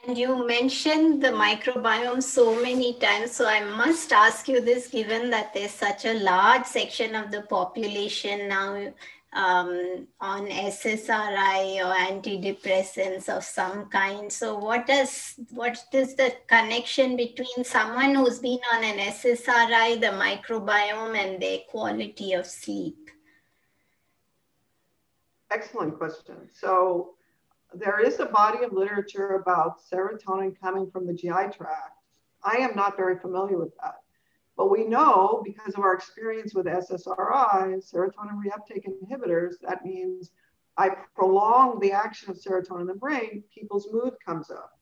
[0.06, 5.30] And you mentioned the microbiome so many times, so I must ask you this given
[5.30, 8.92] that there's such a large section of the population now
[9.34, 14.32] um, on SSRI or antidepressants of some kind.
[14.32, 20.08] So, what is what is the connection between someone who's been on an SSRI, the
[20.08, 22.98] microbiome, and their quality of sleep?
[25.50, 26.50] Excellent question.
[26.54, 27.16] So,
[27.74, 31.98] there is a body of literature about serotonin coming from the GI tract.
[32.44, 34.01] I am not very familiar with that.
[34.62, 40.34] But we know because of our experience with SSRI, serotonin reuptake inhibitors, that means
[40.78, 44.78] I prolong the action of serotonin in the brain, people's mood comes up.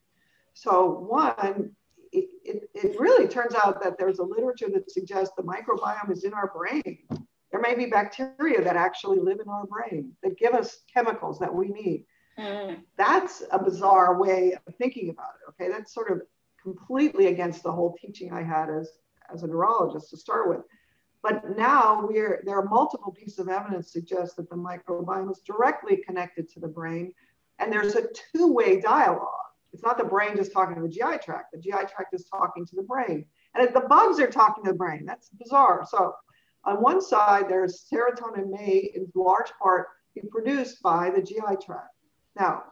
[0.54, 1.72] So, one,
[2.12, 6.26] it, it, it really turns out that there's a literature that suggests the microbiome is
[6.26, 6.98] in our brain.
[7.50, 11.56] There may be bacteria that actually live in our brain that give us chemicals that
[11.56, 12.06] we need.
[12.38, 12.82] Mm.
[12.98, 15.50] That's a bizarre way of thinking about it.
[15.52, 16.24] Okay, that's sort of
[16.62, 18.92] completely against the whole teaching I had as
[19.34, 20.62] as a neurologist to start with.
[21.22, 25.98] But now we're, there are multiple pieces of evidence suggest that the microbiome is directly
[25.98, 27.14] connected to the brain.
[27.60, 29.28] And there's a two-way dialogue.
[29.74, 31.52] It's not the brain just talking to the GI tract.
[31.52, 33.26] The GI tract is talking to the brain.
[33.54, 35.06] And the bugs are talking to the brain.
[35.06, 35.86] That's bizarre.
[35.90, 36.14] So
[36.64, 41.96] on one side, there's serotonin may in large part be produced by the GI tract.
[42.40, 42.64] Now,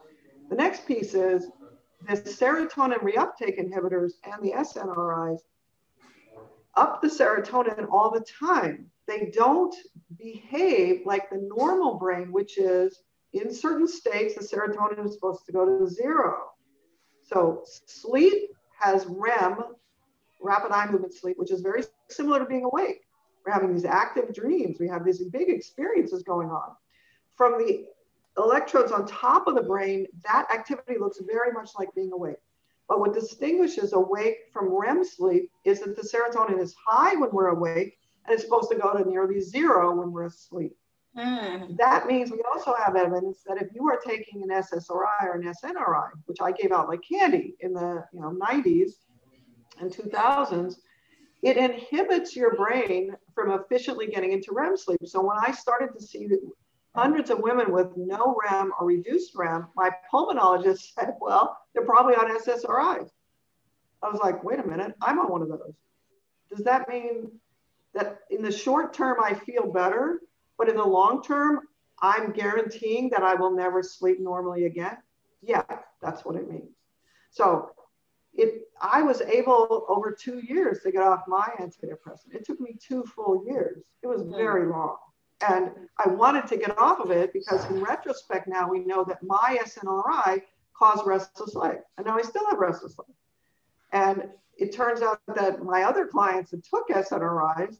[0.49, 1.49] the next piece is
[2.07, 5.39] the serotonin reuptake inhibitors and the SNRIs
[6.77, 8.89] up the serotonin all the time.
[9.07, 9.75] They don't
[10.17, 13.01] behave like the normal brain, which is
[13.33, 16.37] in certain states, the serotonin is supposed to go to zero.
[17.23, 19.57] So sleep has REM,
[20.41, 23.01] rapid eye movement sleep, which is very similar to being awake.
[23.45, 24.77] We're having these active dreams.
[24.79, 26.75] We have these big experiences going on.
[27.35, 27.85] From the
[28.37, 32.37] electrodes on top of the brain, that activity looks very much like being awake.
[32.87, 37.47] But what distinguishes awake from REM sleep is that the serotonin is high when we're
[37.47, 40.75] awake and it's supposed to go to nearly zero when we're asleep.
[41.17, 41.77] Mm.
[41.77, 45.51] That means we also have evidence that if you are taking an SSRI or an
[45.51, 48.91] SNRI, which I gave out like candy in the you know 90s
[49.79, 50.75] and 2000s,
[51.41, 54.99] it inhibits your brain from efficiently getting into REM sleep.
[55.05, 56.27] So when I started to see
[56.97, 62.15] hundreds of women with no REM or reduced REM, my pulmonologist said, well, they're probably
[62.15, 63.09] on SSRIs.
[64.01, 65.75] I was like, wait a minute, I'm on one of those.
[66.49, 67.31] Does that mean
[67.93, 70.21] that in the short term I feel better,
[70.57, 71.61] but in the long term,
[72.01, 74.97] I'm guaranteeing that I will never sleep normally again.
[75.41, 75.63] Yeah,
[76.01, 76.75] that's what it means.
[77.31, 77.71] So
[78.33, 82.33] it I was able over two years to get off my antidepressant.
[82.33, 83.83] It took me two full years.
[84.03, 84.35] It was hmm.
[84.35, 84.97] very long.
[85.41, 85.71] And
[86.03, 89.57] I wanted to get off of it because in retrospect now we know that my
[89.63, 90.41] SNRI
[90.77, 91.77] caused restless leg.
[91.97, 93.15] And now I still have restless leg.
[93.91, 97.77] And it turns out that my other clients that took SNRIs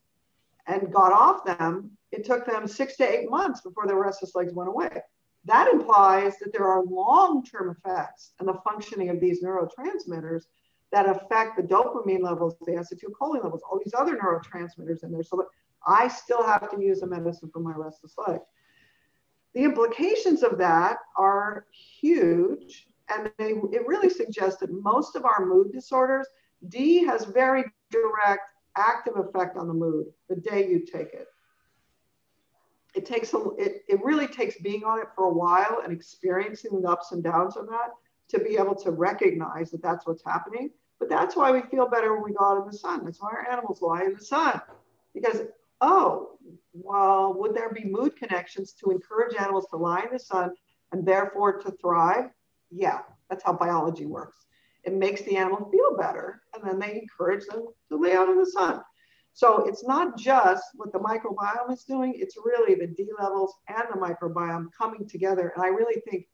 [0.67, 4.53] and got off them, it took them six to eight months before their restless legs
[4.53, 5.01] went away.
[5.45, 10.43] That implies that there are long term effects in the functioning of these neurotransmitters
[10.91, 15.23] that affect the dopamine levels, the acetylcholine levels, all these other neurotransmitters in there.
[15.23, 15.47] So
[15.87, 18.41] I still have to use a medicine for my restless leg.
[19.53, 25.45] The implications of that are huge, and they, it really suggests that most of our
[25.45, 26.27] mood disorders,
[26.67, 31.27] D has very direct active effect on the mood the day you take it.
[32.93, 36.81] It takes a, it, it really takes being on it for a while and experiencing
[36.81, 37.91] the ups and downs of that
[38.29, 40.71] to be able to recognize that that's what's happening.
[40.99, 43.05] But that's why we feel better when we go out in the sun.
[43.05, 44.61] That's why our animals lie in the sun
[45.19, 45.41] because
[45.81, 46.37] oh,
[46.73, 50.51] well, would there be mood connections to encourage animals to lie in the sun
[50.91, 52.29] and therefore to thrive?
[52.69, 52.99] Yeah,
[53.29, 54.45] that's how biology works.
[54.83, 58.37] It makes the animal feel better, and then they encourage them to lay out in
[58.37, 58.81] the sun.
[59.33, 63.83] So it's not just what the microbiome is doing, it's really the D levels and
[63.91, 65.51] the microbiome coming together.
[65.55, 66.27] And I really think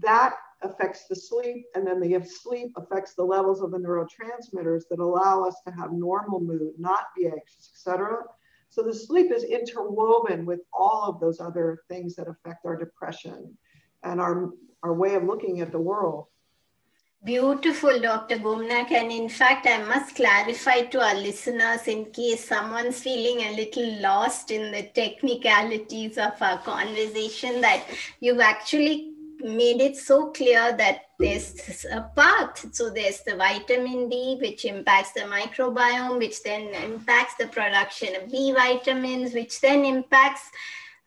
[0.00, 4.98] that affects the sleep, and then the sleep affects the levels of the neurotransmitters that
[4.98, 8.22] allow us to have normal mood, not be anxious, etc.
[8.68, 13.56] So the sleep is interwoven with all of those other things that affect our depression
[14.02, 14.50] and our,
[14.82, 16.26] our way of looking at the world.
[17.24, 18.36] Beautiful, Dr.
[18.38, 18.92] Gominak.
[18.92, 24.00] And in fact, I must clarify to our listeners in case someone's feeling a little
[24.00, 27.84] lost in the technicalities of our conversation that
[28.20, 32.66] you've actually made it so clear that there's a path.
[32.72, 38.30] So there's the vitamin D, which impacts the microbiome, which then impacts the production of
[38.30, 40.50] B vitamins, which then impacts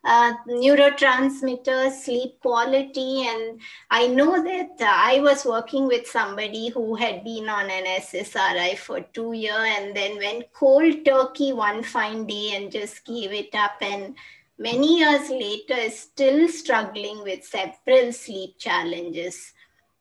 [0.04, 3.26] uh, neurotransmitters, sleep quality.
[3.26, 8.78] And I know that I was working with somebody who had been on an SSRI
[8.78, 13.54] for two years and then went cold turkey one fine day and just gave it
[13.54, 13.76] up.
[13.80, 14.16] And
[14.58, 19.52] many years later is still struggling with several sleep challenges.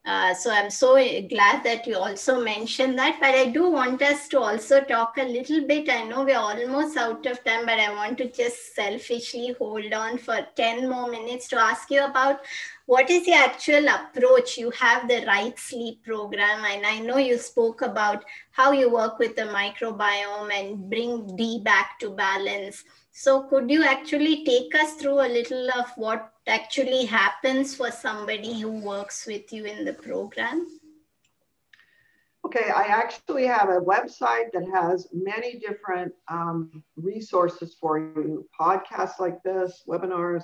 [0.06, 0.95] Uh, so I'm so
[1.28, 3.18] glad that you also mentioned that.
[3.20, 5.89] But I do want us to also talk a little bit.
[5.89, 10.18] I know we're almost out of time, but I want to just selfishly hold on
[10.18, 12.39] for 10 more minutes to ask you about
[12.86, 14.58] what is the actual approach.
[14.58, 19.36] You have the RightSleep program, and I know you spoke about how you work with
[19.36, 22.84] the microbiome and bring D back to balance.
[23.20, 28.61] So, could you actually take us through a little of what actually happens for somebody
[28.61, 30.65] who works with you in the program?
[32.45, 39.20] Okay, I actually have a website that has many different um, resources for you podcasts
[39.20, 40.43] like this, webinars,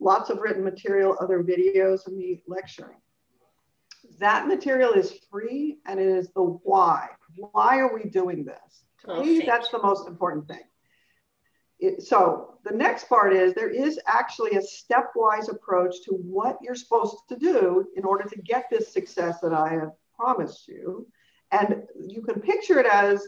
[0.00, 3.02] lots of written material, other videos of me lecturing.
[4.18, 7.08] That material is free and it is the why.
[7.36, 8.84] Why are we doing this?
[9.04, 10.64] To me, that's the most important thing
[11.78, 16.74] it, so the next part is there is actually a stepwise approach to what you're
[16.74, 21.06] supposed to do in order to get this success that I have promised you.
[21.52, 23.26] And you can picture it as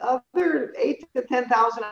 [0.00, 1.84] other eight to 10,000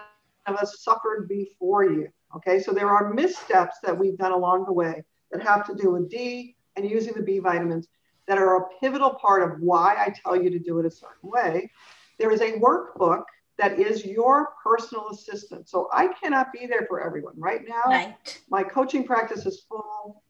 [0.47, 2.09] of us suffered before you.
[2.36, 5.93] Okay, so there are missteps that we've done along the way that have to do
[5.93, 7.88] with D and using the B vitamins
[8.26, 11.28] that are a pivotal part of why I tell you to do it a certain
[11.28, 11.70] way.
[12.18, 13.24] There is a workbook
[13.61, 15.69] that is your personal assistant.
[15.69, 17.35] So I cannot be there for everyone.
[17.37, 18.41] Right now, right.
[18.49, 20.23] my coaching practice is full.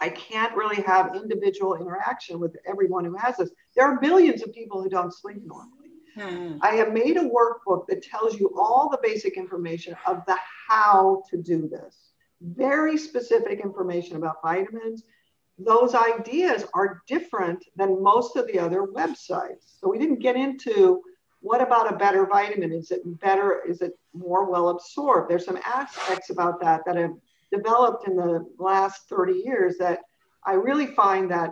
[0.00, 3.50] I can't really have individual interaction with everyone who has this.
[3.76, 5.90] There are billions of people who don't sleep normally.
[6.14, 6.56] Hmm.
[6.62, 10.36] I have made a workbook that tells you all the basic information of the
[10.68, 12.12] how to do this.
[12.40, 15.04] Very specific information about vitamins.
[15.58, 19.78] Those ideas are different than most of the other websites.
[19.80, 21.02] So we didn't get into
[21.44, 22.72] what about a better vitamin?
[22.72, 23.60] Is it better?
[23.68, 25.30] Is it more well absorbed?
[25.30, 27.12] There's some aspects about that that have
[27.52, 30.00] developed in the last 30 years that
[30.46, 31.50] I really find that.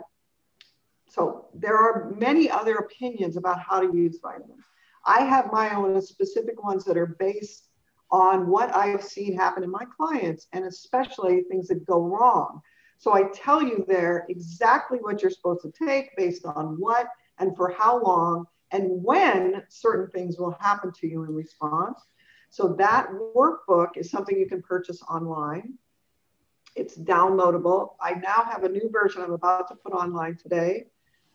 [1.07, 4.63] So there are many other opinions about how to use vitamins.
[5.05, 7.69] I have my own specific ones that are based
[8.09, 12.61] on what I've seen happen in my clients and especially things that go wrong.
[12.97, 17.55] So I tell you there exactly what you're supposed to take based on what and
[17.55, 21.99] for how long and when certain things will happen to you in response.
[22.49, 25.75] So that workbook is something you can purchase online.
[26.75, 27.91] It's downloadable.
[28.01, 30.87] I now have a new version I'm about to put online today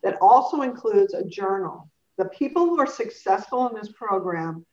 [0.03, 1.89] that also includes a journal.
[2.17, 4.65] The people who are successful in this program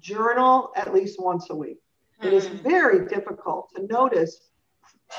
[0.00, 1.78] journal at least once a week.
[2.20, 2.56] It is hmm.
[2.56, 4.40] very difficult to notice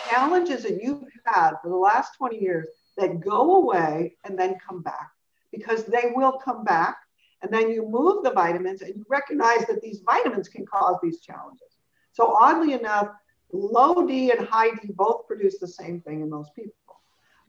[0.09, 4.81] challenges that you've had for the last 20 years that go away and then come
[4.81, 5.11] back
[5.51, 6.97] because they will come back.
[7.41, 11.21] And then you move the vitamins and you recognize that these vitamins can cause these
[11.21, 11.77] challenges.
[12.11, 13.09] So, oddly enough,
[13.53, 16.73] low D and high D both produce the same thing in most people.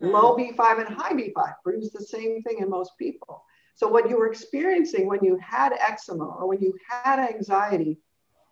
[0.01, 0.15] Mm-hmm.
[0.15, 3.45] Low B5 and high B5 produce the same thing in most people.
[3.75, 7.99] So, what you were experiencing when you had eczema or when you had anxiety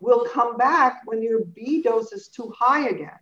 [0.01, 3.19] will come back when your B dose is too high again.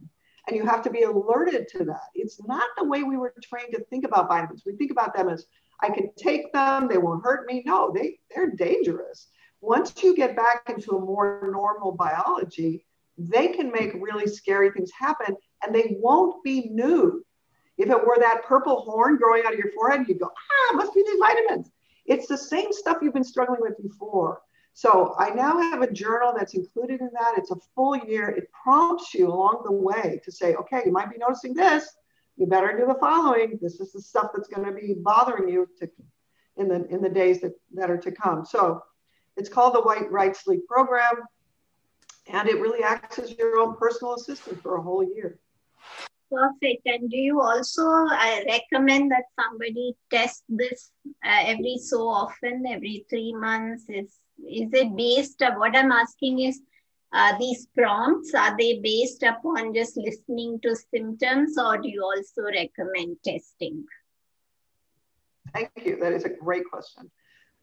[0.47, 2.09] And you have to be alerted to that.
[2.15, 4.63] It's not the way we were trained to think about vitamins.
[4.65, 5.47] We think about them as
[5.81, 7.63] I can take them, they won't hurt me.
[7.67, 9.29] No, they, they're dangerous.
[9.61, 12.87] Once you get back into a more normal biology,
[13.19, 17.25] they can make really scary things happen and they won't be new.
[17.79, 20.95] If it were that purple horn growing out of your forehead, you'd go, ah, must
[20.95, 21.71] be these vitamins.
[22.07, 24.41] It's the same stuff you've been struggling with before.
[24.73, 27.35] So I now have a journal that's included in that.
[27.39, 28.29] It's a full year.
[28.29, 31.89] It prompts you along the way to say, okay, you might be noticing this.
[32.37, 33.59] You better do the following.
[33.63, 35.91] This is the stuff that's going to be bothering you to,
[36.57, 38.45] in the in the days that, that are to come.
[38.45, 38.83] So
[39.37, 41.23] it's called the White RightSleep Program.
[42.29, 45.39] And it really acts as your own personal assistant for a whole year.
[46.31, 46.83] Perfect.
[46.87, 50.91] And do you also uh, recommend that somebody test this
[51.25, 53.85] uh, every so often, every three months?
[53.89, 55.41] Is is it based?
[55.41, 56.61] Uh, what I'm asking is,
[57.13, 62.43] uh, these prompts are they based upon just listening to symptoms, or do you also
[62.43, 63.85] recommend testing?
[65.53, 65.97] Thank you.
[65.97, 67.11] That is a great question.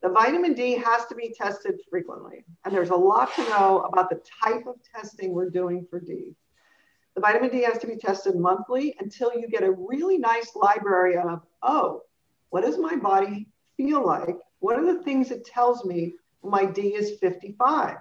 [0.01, 4.09] The vitamin D has to be tested frequently, and there's a lot to know about
[4.09, 6.35] the type of testing we're doing for D.
[7.15, 11.17] The vitamin D has to be tested monthly until you get a really nice library
[11.17, 12.01] of, oh,
[12.49, 14.35] what does my body feel like?
[14.59, 17.97] What are the things it tells me my D is 55?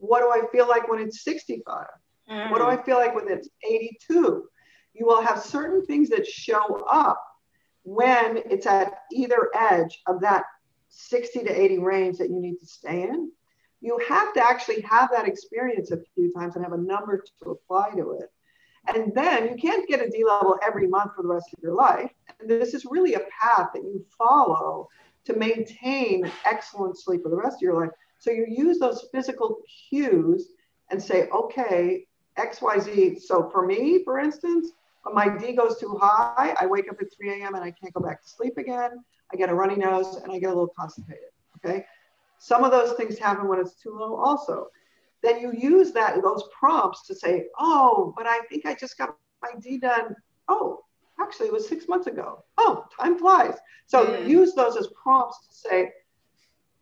[0.00, 1.86] What do I feel like when it's 65?
[2.30, 2.50] Mm.
[2.50, 2.84] What do I mm.
[2.84, 4.44] feel like when it's 82?
[4.94, 7.22] You will have certain things that show up
[7.84, 10.44] when it's at either edge of that
[10.88, 13.30] 60 to 80 range that you need to stay in
[13.80, 17.50] you have to actually have that experience a few times and have a number to
[17.50, 18.30] apply to it.
[18.94, 21.74] And then you can't get a D level every month for the rest of your
[21.74, 22.10] life.
[22.38, 24.88] And this is really a path that you follow
[25.26, 27.90] to maintain excellent sleep for the rest of your life.
[28.20, 30.50] So you use those physical cues
[30.90, 32.06] and say, okay,
[32.38, 33.20] XYZ.
[33.20, 37.12] So for me, for instance, when my D goes too high, I wake up at
[37.16, 37.54] 3 a.m.
[37.54, 39.02] and I can't go back to sleep again.
[39.32, 41.30] I get a runny nose and I get a little constipated.
[41.56, 41.86] Okay.
[42.38, 44.68] Some of those things happen when it's too low also.
[45.22, 49.16] Then you use that those prompts to say, oh, but I think I just got
[49.42, 50.14] my D done.
[50.48, 50.84] Oh,
[51.20, 52.44] actually it was six months ago.
[52.58, 53.56] Oh, time flies.
[53.86, 54.28] So mm.
[54.28, 55.92] use those as prompts to say,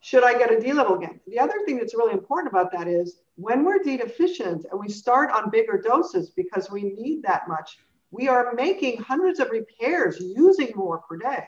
[0.01, 1.19] should I get a D level again?
[1.27, 4.89] The other thing that's really important about that is when we're D deficient and we
[4.89, 7.79] start on bigger doses because we need that much,
[8.11, 11.45] we are making hundreds of repairs using more per day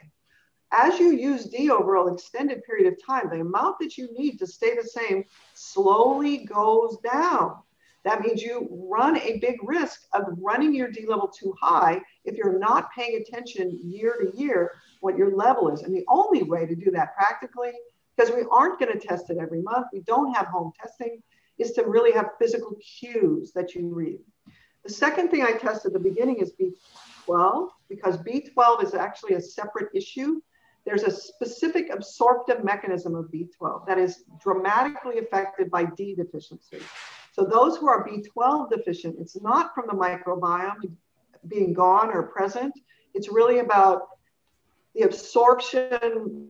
[0.72, 4.39] as you use D over an extended period of time, the amount that you need
[4.39, 7.58] to stay the same slowly goes down.
[8.04, 12.36] That means you run a big risk of running your D level too high if
[12.36, 14.72] you're not paying attention year to year
[15.02, 15.82] what your level is.
[15.82, 17.74] And the only way to do that practically,
[18.16, 21.22] because we aren't going to test it every month, we don't have home testing,
[21.57, 24.20] is to really have physical cues that you read.
[24.83, 29.42] The second thing I test at the beginning is B12, because B12 is actually a
[29.42, 30.42] separate issue
[30.86, 36.79] there's a specific absorptive mechanism of B12 that is dramatically affected by D deficiency.
[37.33, 40.92] So those who are B12 deficient, it's not from the microbiome
[41.47, 42.74] being gone or present.
[43.13, 44.08] It's really about
[44.96, 46.50] the absorption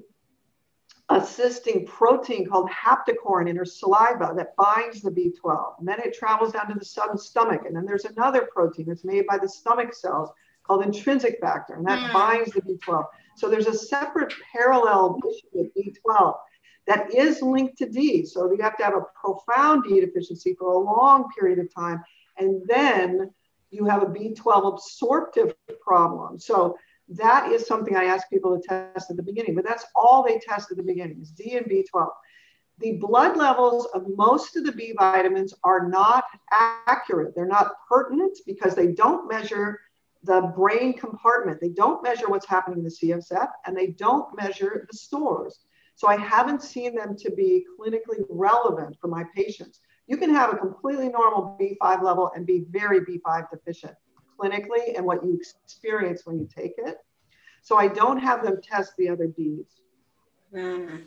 [1.15, 5.79] assisting protein called haptocorrin in her saliva that binds the B12.
[5.79, 7.61] And then it travels down to the stomach.
[7.65, 10.29] And then there's another protein that's made by the stomach cells
[10.63, 12.13] called intrinsic factor, and that mm.
[12.13, 13.05] binds the B12.
[13.35, 16.35] So there's a separate parallel issue with B12
[16.87, 18.25] that is linked to D.
[18.25, 22.03] So you have to have a profound D deficiency for a long period of time.
[22.37, 23.31] And then
[23.69, 26.39] you have a B12 absorptive problem.
[26.39, 26.77] So
[27.17, 30.39] that is something I ask people to test at the beginning, but that's all they
[30.39, 32.09] test at the beginning is D and B12.
[32.79, 37.35] The blood levels of most of the B vitamins are not accurate.
[37.35, 39.79] They're not pertinent because they don't measure
[40.23, 41.59] the brain compartment.
[41.59, 45.59] They don't measure what's happening in the CSF and they don't measure the stores.
[45.95, 49.81] So I haven't seen them to be clinically relevant for my patients.
[50.07, 53.95] You can have a completely normal B5 level and be very B5 deficient
[54.41, 56.97] clinically and what you experience when you take it.
[57.61, 59.67] So I don't have them test the other Ds.
[60.53, 61.03] Mm.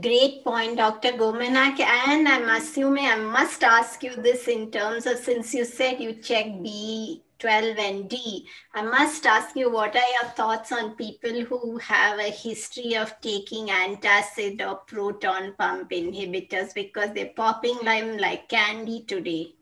[0.00, 1.12] Great point, Dr.
[1.12, 1.78] Gominak.
[1.80, 6.14] And I'm assuming I must ask you this in terms of since you said you
[6.14, 8.48] check B 12 and D.
[8.74, 13.20] I must ask you what are your thoughts on people who have a history of
[13.20, 19.54] taking antacid or proton pump inhibitors because they're popping them like candy today?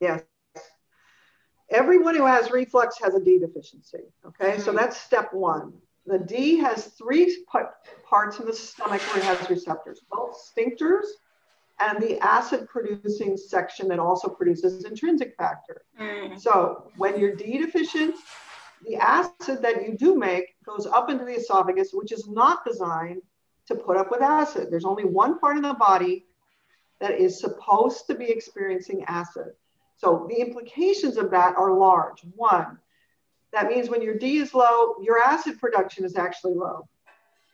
[0.00, 0.22] Yes.
[1.72, 4.04] Everyone who has reflux has a D deficiency.
[4.26, 4.62] Okay, mm-hmm.
[4.62, 5.72] so that's step one.
[6.06, 7.44] The D has three
[8.08, 11.04] parts in the stomach where it has receptors, both sphincters
[11.80, 15.82] and the acid producing section that also produces intrinsic factor.
[16.00, 16.40] Mm.
[16.40, 18.16] So when you're D deficient,
[18.86, 23.22] the acid that you do make goes up into the esophagus, which is not designed
[23.68, 24.68] to put up with acid.
[24.70, 26.26] There's only one part in the body
[27.00, 29.52] that is supposed to be experiencing acid.
[30.02, 32.22] So the implications of that are large.
[32.34, 32.78] One,
[33.52, 36.88] that means when your D is low, your acid production is actually low.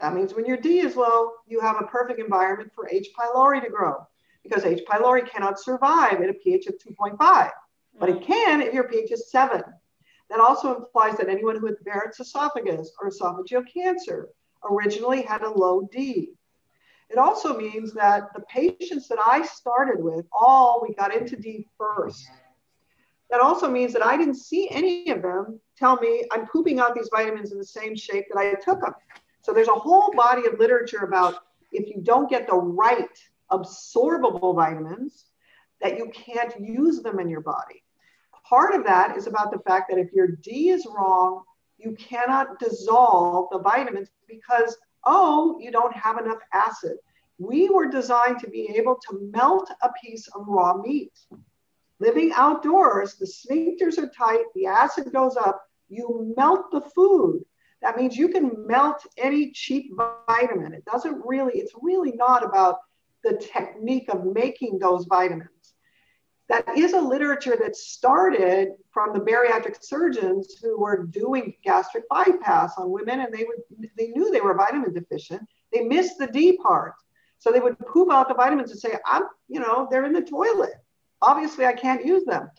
[0.00, 3.08] That means when your D is low, you have a perfect environment for H.
[3.18, 4.06] pylori to grow
[4.42, 4.82] because H.
[4.88, 7.50] pylori cannot survive at a pH of 2.5,
[7.98, 8.26] but it mm.
[8.26, 9.62] can if your pH is 7.
[10.30, 14.30] That also implies that anyone who had Barrett's esophagus or esophageal cancer
[14.64, 16.30] originally had a low D.
[17.10, 21.66] It also means that the patients that I started with, all we got into D
[21.78, 22.28] first.
[23.30, 26.94] That also means that I didn't see any of them tell me I'm pooping out
[26.94, 28.94] these vitamins in the same shape that I took them.
[29.42, 33.08] So there's a whole body of literature about if you don't get the right
[33.50, 35.26] absorbable vitamins,
[35.80, 37.82] that you can't use them in your body.
[38.48, 41.42] Part of that is about the fact that if your D is wrong,
[41.76, 46.96] you cannot dissolve the vitamins because, oh, you don't have enough acid.
[47.38, 51.12] We were designed to be able to melt a piece of raw meat.
[52.00, 57.44] Living outdoors, the sphincters are tight, the acid goes up, you melt the food.
[57.82, 59.92] That means you can melt any cheap
[60.28, 60.74] vitamin.
[60.74, 62.78] It doesn't really, it's really not about
[63.24, 65.50] the technique of making those vitamins.
[66.48, 72.74] That is a literature that started from the bariatric surgeons who were doing gastric bypass
[72.78, 75.42] on women and they would they knew they were vitamin deficient.
[75.72, 76.94] They missed the D part.
[77.38, 80.22] So they would poop out the vitamins and say, I'm, you know, they're in the
[80.22, 80.74] toilet.
[81.22, 82.50] Obviously, I can't use them.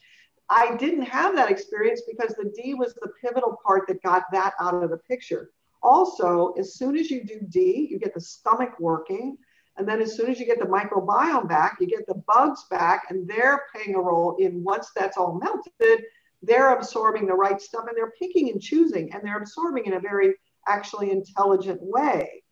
[0.49, 4.53] I didn't have that experience because the D was the pivotal part that got that
[4.59, 5.51] out of the picture.
[5.81, 9.37] Also, as soon as you do D, you get the stomach working.
[9.79, 13.05] And then as soon as you get the microbiome back, you get the bugs back,
[13.09, 16.03] and they're playing a role in once that's all melted,
[16.43, 19.99] they're absorbing the right stuff and they're picking and choosing, and they're absorbing in a
[19.99, 20.35] very
[20.67, 22.43] actually intelligent way.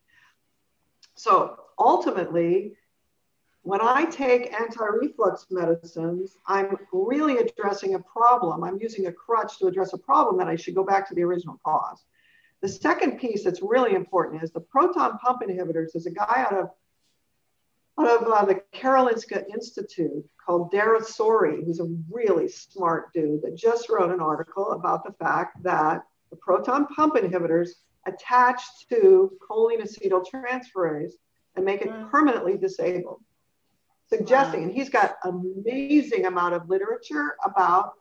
[1.16, 2.78] So ultimately,
[3.64, 8.64] when I take anti reflux medicines, I'm really addressing a problem.
[8.64, 11.24] I'm using a crutch to address a problem that I should go back to the
[11.24, 12.06] original cause.
[12.62, 15.90] The second piece that's really important is the proton pump inhibitors.
[15.92, 16.70] There's a guy out of
[18.00, 23.90] out of uh, the Karolinska Institute called Darreh-Shori, who's a really smart dude that just
[23.90, 27.70] wrote an article about the fact that the proton pump inhibitors
[28.06, 31.14] attach to choline acetyltransferase
[31.56, 32.10] and make it mm.
[32.10, 33.22] permanently disabled
[34.10, 34.68] suggesting, wow.
[34.68, 37.94] and he's got amazing amount of literature about,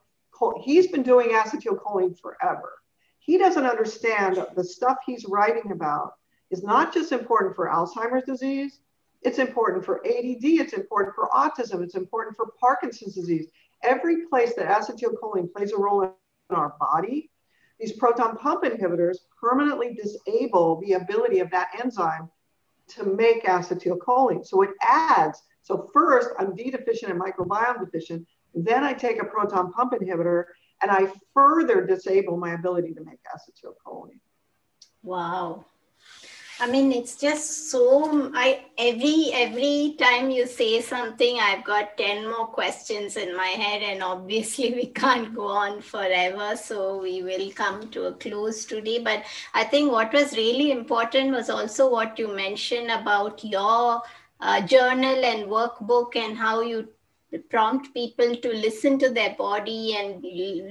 [0.63, 2.73] he's been doing acetylcholine forever.
[3.19, 6.13] He doesn't understand the stuff he's writing about
[6.51, 8.81] is not just important for Alzheimer's disease,
[9.23, 13.49] it's important for ADD, it's important for autism, it's important for Parkinson's disease.
[13.83, 16.11] Every place that acetylcholine plays a role in
[16.57, 17.31] our body,
[17.79, 22.31] these proton pump inhibitors permanently disable the ability of that enzyme
[22.89, 24.47] to make acetylcholine.
[24.47, 28.25] So it adds so first, I'm D deficient and microbiome deficient.
[28.55, 30.45] Then I take a proton pump inhibitor
[30.81, 34.21] and I further disable my ability to make acetylcholine.
[35.03, 35.65] Wow.
[36.59, 38.31] I mean, it's just so.
[38.35, 43.83] I every every time you say something, I've got ten more questions in my head,
[43.83, 46.57] and obviously we can't go on forever.
[46.57, 48.99] So we will come to a close today.
[49.01, 54.03] But I think what was really important was also what you mentioned about your
[54.41, 56.89] uh, journal and workbook and how you
[57.51, 60.25] prompt people to listen to their body and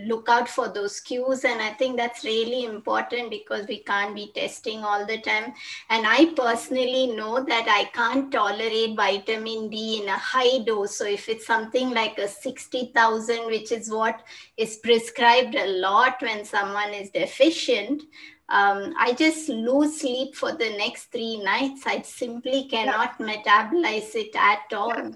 [0.07, 4.31] look out for those cues and i think that's really important because we can't be
[4.33, 5.53] testing all the time
[5.89, 11.05] and i personally know that i can't tolerate vitamin d in a high dose so
[11.05, 14.21] if it's something like a 60000 which is what
[14.57, 18.01] is prescribed a lot when someone is deficient
[18.47, 21.81] um, I just lose sleep for the next three nights.
[21.87, 23.25] I simply cannot yeah.
[23.25, 25.15] metabolize it at all.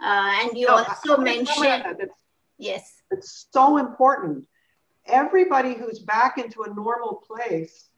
[0.00, 2.10] Uh, and you no, also mentioned.
[2.58, 3.02] Yes.
[3.10, 4.46] It's so important.
[5.06, 7.88] Everybody who's back into a normal place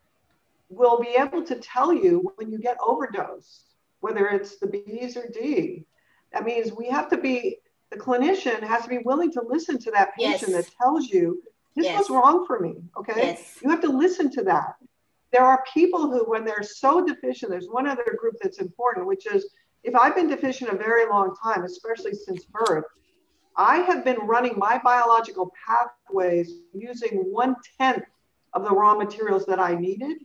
[0.69, 3.63] will be able to tell you when you get overdosed,
[4.01, 5.85] whether it's the B's or D.
[6.33, 7.59] That means we have to be,
[7.91, 10.67] the clinician has to be willing to listen to that patient yes.
[10.67, 11.43] that tells you
[11.77, 11.99] this yes.
[11.99, 12.75] was wrong for me.
[12.97, 13.13] Okay.
[13.17, 13.59] Yes.
[13.63, 14.75] You have to listen to that.
[15.33, 19.27] There are people who, when they're so deficient, there's one other group that's important, which
[19.27, 19.51] is
[19.87, 22.85] if I've been deficient a very long time, especially since birth,
[23.57, 28.03] I have been running my biological pathways using one tenth
[28.53, 30.19] of the raw materials that I needed.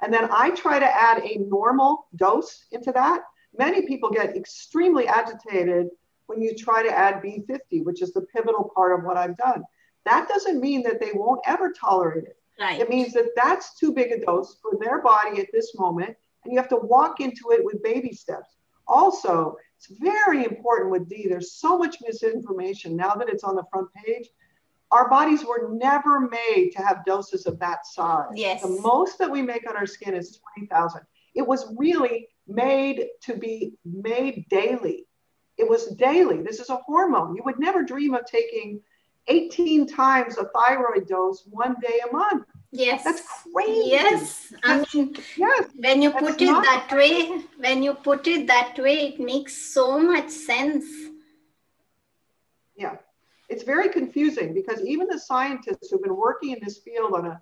[0.00, 3.22] And then I try to add a normal dose into that.
[3.58, 5.88] Many people get extremely agitated
[6.26, 9.64] when you try to add B50, which is the pivotal part of what I've done.
[10.04, 12.36] That doesn't mean that they won't ever tolerate it.
[12.60, 12.80] Right.
[12.80, 16.16] It means that that's too big a dose for their body at this moment.
[16.44, 18.53] And you have to walk into it with baby steps.
[18.86, 21.26] Also, it's very important with D.
[21.28, 24.28] There's so much misinformation now that it's on the front page.
[24.90, 28.28] Our bodies were never made to have doses of that size.
[28.34, 28.62] Yes.
[28.62, 31.00] The most that we make on our skin is 20,000.
[31.34, 35.06] It was really made to be made daily.
[35.56, 36.42] It was daily.
[36.42, 37.34] This is a hormone.
[37.34, 38.80] You would never dream of taking
[39.28, 42.44] 18 times a thyroid dose one day a month.
[42.74, 43.04] Yes.
[43.04, 43.22] That's
[43.52, 43.90] crazy.
[43.90, 44.52] Yes.
[44.64, 45.68] I mean, um, yes.
[45.76, 50.00] When you put it that way, when you put it that way, it makes so
[50.00, 50.84] much sense.
[52.76, 52.96] Yeah.
[53.48, 57.40] It's very confusing because even the scientists who've been working in this field on a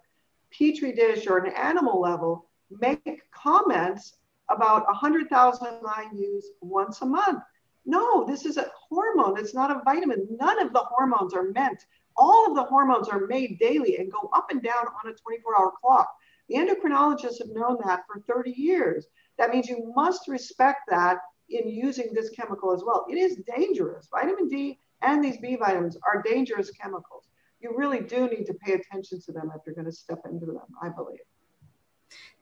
[0.51, 4.17] petri dish or an animal level make comments
[4.51, 7.43] about 100,000 IUs once a month.
[7.87, 9.39] No, this is a hormone.
[9.39, 10.29] It's not a vitamin.
[10.39, 11.87] None of the hormones are meant.
[12.17, 15.59] All of the hormones are made daily and go up and down on a 24
[15.59, 16.09] hour clock.
[16.49, 19.07] The endocrinologists have known that for 30 years.
[19.39, 21.19] That means you must respect that
[21.49, 23.07] in using this chemical as well.
[23.11, 24.09] It is dangerous.
[24.11, 27.29] Vitamin D and these B vitamins are dangerous chemicals.
[27.61, 30.47] You really do need to pay attention to them if you're going to step into
[30.47, 31.21] them, I believe.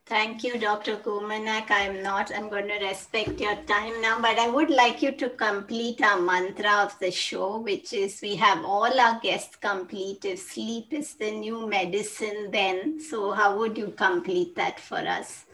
[0.07, 0.97] Thank you, Dr.
[0.97, 1.69] Gominak.
[1.69, 5.29] I'm not, I'm going to respect your time now, but I would like you to
[5.29, 10.25] complete our mantra of the show, which is we have all our guests complete.
[10.25, 12.99] If sleep is the new medicine, then.
[12.99, 15.45] So, how would you complete that for us?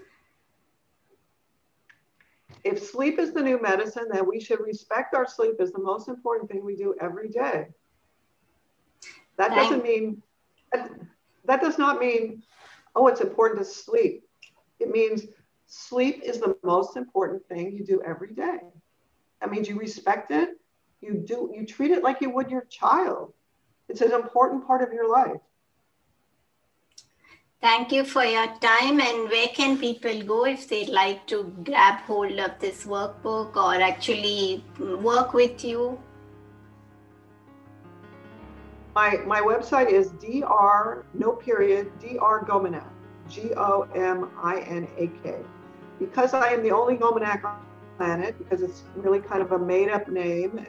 [2.63, 6.07] If sleep is the new medicine, then we should respect our sleep as the most
[6.07, 7.67] important thing we do every day.
[9.37, 10.23] That Thank- doesn't mean,
[10.71, 12.41] that does not mean,
[12.95, 14.26] oh, it's important to sleep
[14.79, 15.25] it means
[15.65, 18.59] sleep is the most important thing you do every day.
[19.41, 20.49] That means you respect it.
[21.01, 23.33] You do you treat it like you would your child.
[23.89, 25.41] It's an important part of your life.
[27.59, 29.01] Thank you for your time.
[29.01, 33.81] And where can people go if they'd like to grab hold of this workbook or
[33.81, 35.99] actually work with you?
[38.93, 42.96] My, my website is dr, no period, dr Gominak.
[43.29, 45.35] G O M I N A K.
[45.99, 49.59] Because I am the only Gominak on the planet, because it's really kind of a
[49.59, 50.65] made up name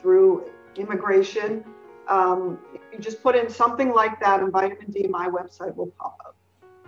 [0.00, 1.64] through immigration,
[2.08, 5.92] um, if you just put in something like that and vitamin D, my website will
[5.98, 6.34] pop up.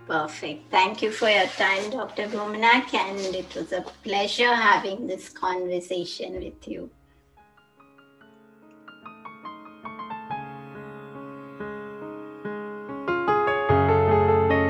[0.07, 0.71] Perfect.
[0.71, 2.27] Thank you for your time, Dr.
[2.27, 6.89] Gominak, and it was a pleasure having this conversation with you.